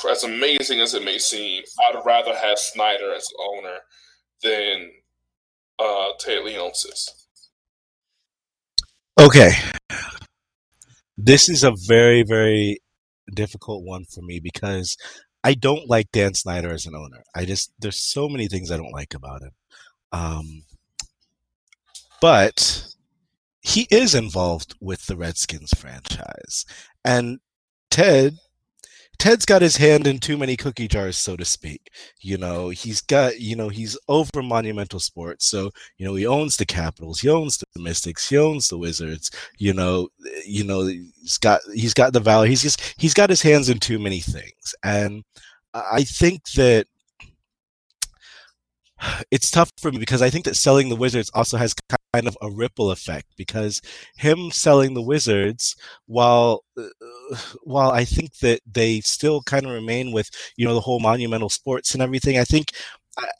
[0.08, 3.78] as amazing as it may seem, I'd rather have Snyder as owner
[4.42, 4.92] than
[5.78, 7.25] uh, Ted Leonsis.
[9.18, 9.52] Okay.
[11.16, 12.78] This is a very, very
[13.34, 14.96] difficult one for me because
[15.42, 17.22] I don't like Dan Snyder as an owner.
[17.34, 19.52] I just there's so many things I don't like about him.
[20.12, 20.62] Um,
[22.20, 22.86] but
[23.62, 26.64] he is involved with the Redskins franchise.
[27.04, 27.38] And
[27.90, 28.36] Ted
[29.18, 31.90] Ted's got his hand in too many cookie jars, so to speak.
[32.20, 35.46] You know, he's got, you know, he's over monumental sports.
[35.46, 39.30] So, you know, he owns the Capitals, he owns the Mystics, he owns the Wizards.
[39.58, 40.08] You know,
[40.46, 42.48] you know, he's got he's got the Valley.
[42.48, 45.24] He's just he's got his hands in too many things, and
[45.74, 46.86] I think that
[49.30, 51.74] it's tough for me because I think that selling the Wizards also has
[52.14, 53.80] kind of a ripple effect because
[54.16, 55.76] him selling the Wizards,
[56.06, 56.88] while uh,
[57.62, 61.50] while I think that they still kind of remain with you know the whole monumental
[61.50, 62.72] sports and everything, I think.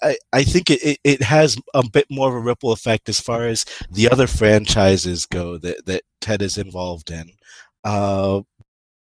[0.02, 3.44] I, I think it, it, has a bit more of a ripple effect as far
[3.46, 7.30] as the other franchises go that, that Ted is involved in.
[7.84, 8.40] Uh,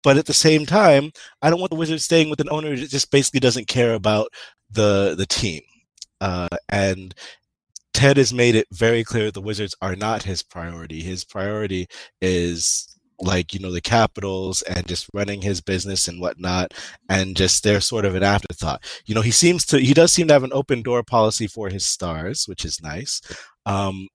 [0.04, 1.10] but at the same time,
[1.42, 4.28] I don't want the Wizards staying with an owner that just basically doesn't care about
[4.70, 5.62] the the team.
[6.20, 7.14] Uh, and
[7.92, 11.00] Ted has made it very clear the Wizards are not his priority.
[11.02, 11.86] His priority
[12.20, 12.86] is
[13.20, 16.72] like you know the capitals and just running his business and whatnot
[17.08, 20.26] and just they're sort of an afterthought you know he seems to he does seem
[20.26, 23.20] to have an open door policy for his stars which is nice
[23.66, 24.08] um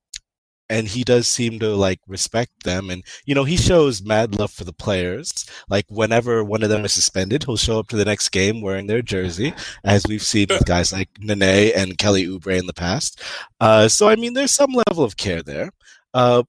[0.69, 4.51] and he does seem to like respect them and you know he shows mad love
[4.51, 5.45] for the players.
[5.69, 8.87] Like whenever one of them is suspended he'll show up to the next game wearing
[8.87, 9.53] their jersey
[9.83, 13.21] as we've seen with guys like Nene and Kelly Oubre in the past.
[13.59, 15.71] Uh, so I mean there's some level of care there.
[16.13, 16.43] Uh,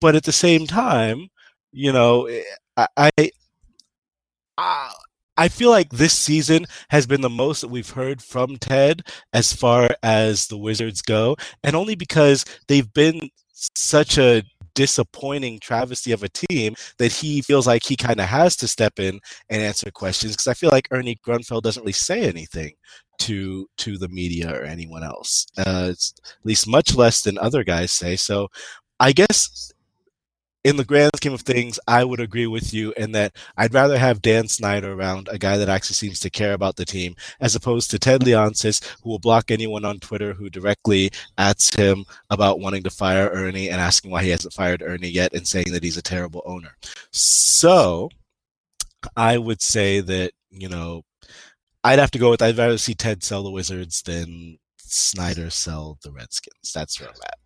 [0.00, 1.28] but at the same time
[1.72, 2.42] you know eh,
[2.76, 3.30] I, I,
[4.58, 4.92] I
[5.36, 9.52] I feel like this season has been the most that we've heard from Ted as
[9.52, 14.42] far as the Wizards go, and only because they've been such a
[14.74, 18.98] disappointing travesty of a team that he feels like he kind of has to step
[19.00, 19.18] in
[19.48, 22.74] and answer questions because I feel like Ernie Grunfeld doesn't really say anything
[23.20, 26.12] to to the media or anyone else, uh, at
[26.44, 28.16] least much less than other guys say.
[28.16, 28.48] So
[29.00, 29.72] I guess
[30.66, 33.96] in the grand scheme of things, I would agree with you in that I'd rather
[33.96, 37.54] have Dan Snyder around, a guy that actually seems to care about the team, as
[37.54, 42.58] opposed to Ted Leonsis, who will block anyone on Twitter who directly asks him about
[42.58, 45.84] wanting to fire Ernie and asking why he hasn't fired Ernie yet and saying that
[45.84, 46.76] he's a terrible owner.
[47.12, 48.10] So
[49.16, 51.02] I would say that, you know,
[51.84, 55.96] I'd have to go with I'd rather see Ted sell the Wizards than Snyder sell
[56.02, 56.72] the Redskins.
[56.74, 57.38] That's where I'm at.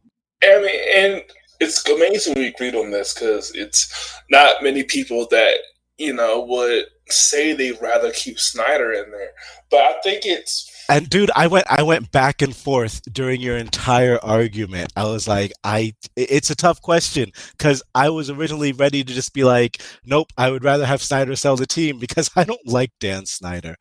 [0.43, 1.23] I mean, and
[1.61, 5.54] it's amazing we agreed on this because it's not many people that
[5.98, 9.30] you know would say they'd rather keep Snyder in there.
[9.70, 13.56] But I think it's And dude, I went I went back and forth during your
[13.56, 14.92] entire argument.
[14.96, 19.34] I was like, I it's a tough question because I was originally ready to just
[19.34, 22.90] be like, nope, I would rather have Snyder sell the team because I don't like
[23.00, 23.76] Dan Snyder.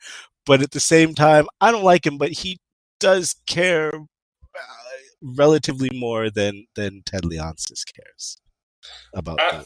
[0.45, 2.57] But at the same time, I don't like him, but he
[2.99, 3.91] does care
[5.21, 8.37] relatively more than than Ted Leonsis cares
[9.13, 9.39] about.
[9.41, 9.63] I,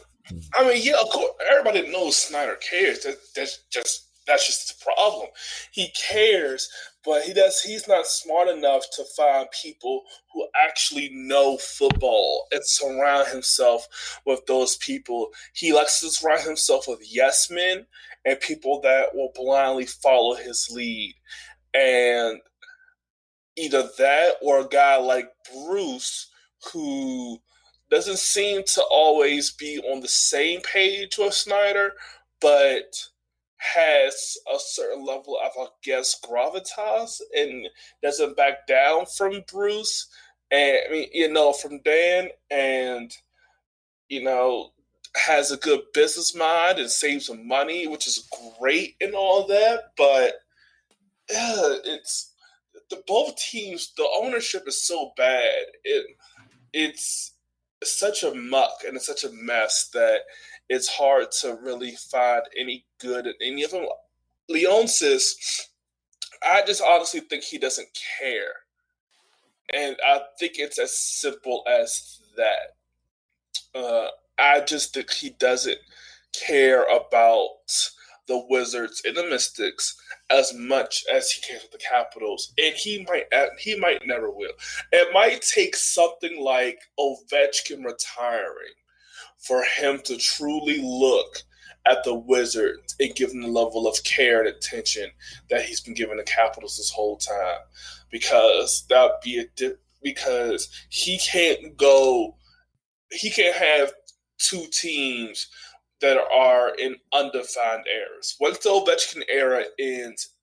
[0.56, 3.04] I mean, yeah, of course, everybody knows Snyder cares.
[3.04, 5.28] That, that's just that's just the problem.
[5.72, 6.70] He cares,
[7.04, 12.66] but he does he's not smart enough to find people who actually know football and
[12.66, 13.88] surround himself
[14.26, 17.86] with those people he likes to surround himself with yes men
[18.26, 21.14] and people that will blindly follow his lead
[21.74, 22.40] and
[23.58, 26.30] either that or a guy like bruce
[26.72, 27.38] who
[27.92, 31.94] doesn't seem to always be on the same page with snyder
[32.42, 32.96] but
[33.64, 37.68] has a certain level of, I guess, gravitas and
[38.02, 40.08] doesn't back down from Bruce.
[40.52, 43.16] And I mean, you know, from Dan, and
[44.10, 44.74] you know,
[45.16, 48.30] has a good business mind and saves some money, which is
[48.60, 49.94] great and all that.
[49.98, 50.34] But
[51.30, 52.33] it's
[52.90, 53.94] the both teams.
[53.96, 55.66] The ownership is so bad.
[55.84, 56.06] It
[56.74, 57.34] it's
[57.84, 60.22] such a muck and it's such a mess that
[60.70, 63.86] it's hard to really find any good in any of them.
[64.50, 65.68] Leonsis,
[66.42, 68.54] I just honestly think he doesn't care.
[69.74, 73.80] And I think it's as simple as that.
[73.80, 74.08] Uh,
[74.38, 75.80] I just think he doesn't
[76.34, 77.50] care about
[78.28, 79.96] the Wizards and the Mystics
[80.30, 83.26] as much as he cares with the Capitals, and he might
[83.60, 84.54] he might never will.
[84.92, 88.74] It might take something like Ovechkin retiring
[89.40, 91.40] for him to truly look
[91.86, 95.10] at the Wizards and give them the level of care and attention
[95.50, 97.60] that he's been giving the Capitals this whole time,
[98.10, 102.38] because that be a di- because he can't go,
[103.12, 103.94] he can't have
[104.38, 105.48] two teams
[106.04, 108.36] that are in undefined eras.
[108.42, 110.34] Once the Ovechkin era ends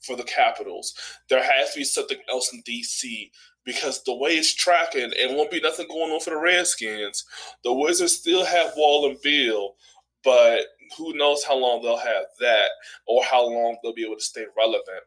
[0.00, 0.94] for the Capitals,
[1.28, 3.28] there has to be something else in DC
[3.64, 7.24] because the way it's tracking, it won't be nothing going on for the Redskins.
[7.64, 9.74] The Wizards still have Wall and Beal,
[10.22, 10.60] but
[10.96, 12.70] who knows how long they'll have that
[13.08, 15.02] or how long they'll be able to stay relevant.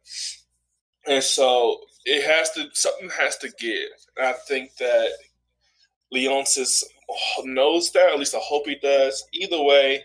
[1.07, 3.91] And so it has to something has to give.
[4.17, 5.07] And I think that
[6.13, 6.83] Leonsis
[7.43, 9.23] knows that, at least I hope he does.
[9.33, 10.03] Either way,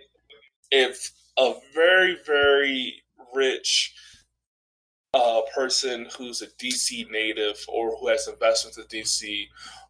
[0.70, 3.02] if a very, very
[3.34, 3.94] rich
[5.14, 9.46] uh, person who's a DC native or who has investments in DC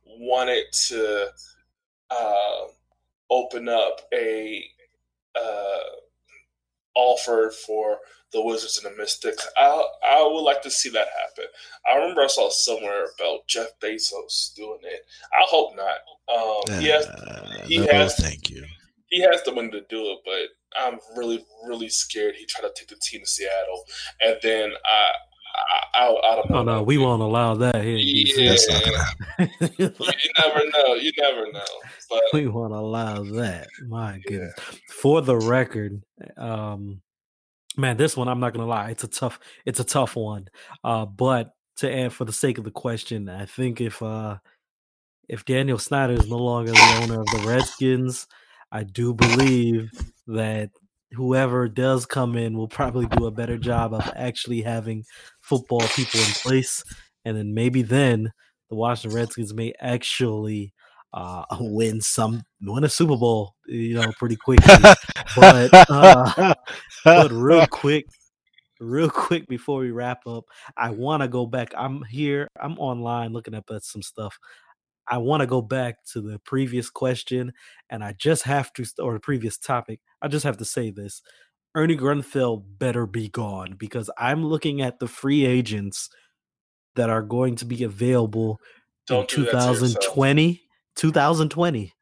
[0.07, 1.29] wanted to
[2.11, 2.61] uh,
[3.31, 4.65] open up a
[5.37, 5.79] uh,
[6.95, 7.99] offer for
[8.33, 9.47] the Wizards and the Mystics.
[9.57, 11.45] I I would like to see that happen.
[11.91, 15.07] I remember I saw somewhere about Jeff Bezos doing it.
[15.33, 15.99] I hope not.
[16.35, 17.09] Um, he has,
[17.67, 18.65] he no, has, thank you.
[19.09, 22.75] He has the money to do it, but I'm really, really scared he tried to
[22.77, 23.85] take the team to Seattle,
[24.23, 25.13] and then I.
[25.53, 26.59] I, I, I don't know.
[26.59, 27.97] Oh no, we won't allow that here.
[27.97, 29.91] Yeah, you, you
[30.39, 30.95] never know.
[30.95, 31.65] You never know.
[32.09, 33.67] But we won't allow that.
[33.89, 34.55] My goodness.
[35.01, 36.03] For the record,
[36.37, 37.03] um,
[37.81, 40.49] man, this one I'm not gonna lie, it's a tough, it's a tough one.
[40.85, 44.39] Uh, but to add for the sake of the question, I think if uh
[45.29, 48.27] if Daniel Snyder is no longer the owner of the Redskins,
[48.73, 49.91] I do believe
[50.27, 50.71] that
[51.13, 55.05] whoever does come in will probably do a better job of actually having
[55.41, 56.83] football people in place.
[57.25, 58.33] And then maybe then
[58.71, 60.73] the Washington Redskins may actually
[61.13, 64.75] uh, win some win a Super Bowl, you know, pretty quickly.
[65.37, 66.55] but uh,
[67.05, 68.07] but real quick,
[68.79, 70.45] real quick before we wrap up,
[70.77, 71.73] I want to go back.
[71.77, 72.49] I'm here.
[72.61, 74.39] I'm online looking up at some stuff.
[75.09, 77.53] I want to go back to the previous question,
[77.89, 80.01] and I just have to, or the previous topic.
[80.23, 81.23] I just have to say this:
[81.75, 86.11] Ernie Grunfeld better be gone because I'm looking at the free agents
[86.95, 88.61] that are going to be available
[89.07, 89.93] Don't in do that to yourself.
[89.95, 90.63] 2020.
[90.97, 91.93] 2020.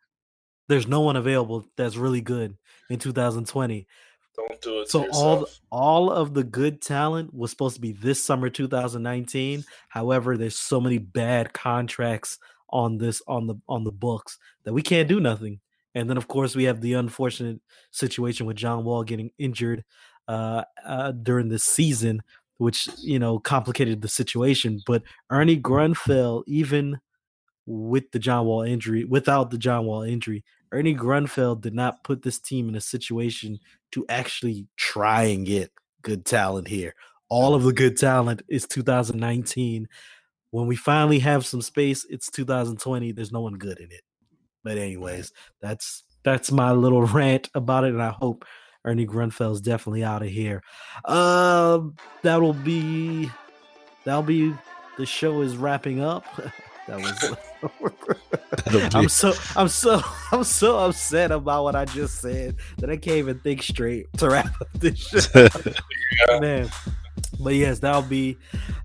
[0.68, 2.56] There's no one available that's really good
[2.90, 3.86] in 2020.
[4.36, 8.22] don't do it So all all of the good talent was supposed to be this
[8.22, 9.64] summer 2019.
[9.88, 12.38] However, there's so many bad contracts
[12.70, 15.60] on this on the on the books that we can't do nothing.
[15.94, 17.60] And then of course we have the unfortunate
[17.90, 19.84] situation with John Wall getting injured
[20.28, 22.22] uh, uh during this season,
[22.58, 24.80] which you know complicated the situation.
[24.86, 27.00] But Ernie Grunfeld, even
[27.68, 30.42] with the John Wall injury, without the John Wall injury,
[30.72, 33.58] Ernie Grunfeld did not put this team in a situation
[33.92, 35.70] to actually try and get
[36.02, 36.94] good talent here.
[37.30, 39.86] all of the good talent is 2019.
[40.50, 43.12] When we finally have some space, it's 2020.
[43.12, 44.00] There's no one good in it.
[44.64, 45.30] But anyways,
[45.60, 48.46] that's that's my little rant about it, and I hope
[48.84, 50.62] Ernie Grunfeld's definitely out of here.
[51.04, 51.80] Uh,
[52.22, 53.30] that'll be
[54.04, 54.54] that'll be
[54.96, 56.24] the show is wrapping up.
[56.88, 57.34] that was.
[58.94, 60.00] I'm so I'm so
[60.32, 64.28] I'm so upset about what I just said that I can't even think straight to
[64.30, 65.48] wrap up this show.
[66.40, 66.70] Man,
[67.40, 68.36] but yes, that'll be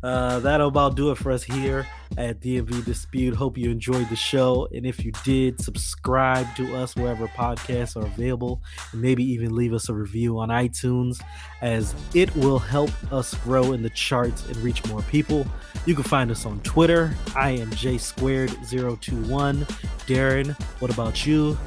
[0.01, 3.35] uh, that'll about do it for us here at DMV Dispute.
[3.35, 8.05] Hope you enjoyed the show, and if you did, subscribe to us wherever podcasts are
[8.05, 8.61] available,
[8.91, 11.21] and maybe even leave us a review on iTunes,
[11.61, 15.45] as it will help us grow in the charts and reach more people.
[15.85, 17.13] You can find us on Twitter.
[17.35, 19.65] I am J squared 021.
[20.05, 21.57] Darren, what about you?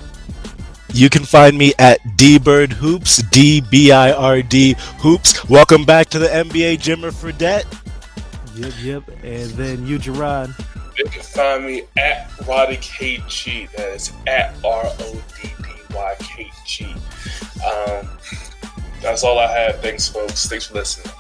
[0.97, 5.47] You can find me at dbird hoops, D B I R D hoops.
[5.47, 7.67] Welcome back to the NBA, Jimmer Fredette.
[8.55, 9.03] Yep, yep.
[9.23, 10.55] And then you, Gerard.
[10.97, 13.71] You can find me at Roddy KG.
[13.73, 16.87] That is at R O D D Y K G.
[16.87, 18.09] Um,
[19.03, 19.83] that's all I have.
[19.83, 20.47] Thanks, folks.
[20.47, 21.13] Thanks for listening.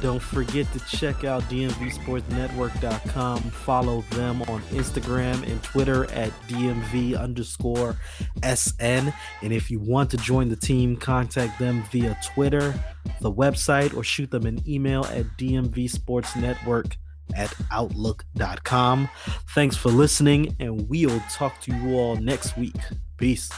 [0.00, 3.38] Don't forget to check out DMVSportsNetwork.com.
[3.50, 7.96] Follow them on Instagram and Twitter at DMV underscore
[8.44, 9.12] SN.
[9.42, 12.74] And if you want to join the team, contact them via Twitter,
[13.20, 16.96] the website, or shoot them an email at DMVSportsNetwork
[17.34, 19.08] at Outlook.com.
[19.54, 22.76] Thanks for listening, and we'll talk to you all next week.
[23.16, 23.50] Peace.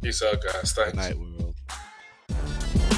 [0.00, 0.72] Peace out, guys.
[0.72, 0.92] Thanks.
[0.92, 1.18] Good
[2.38, 2.93] night,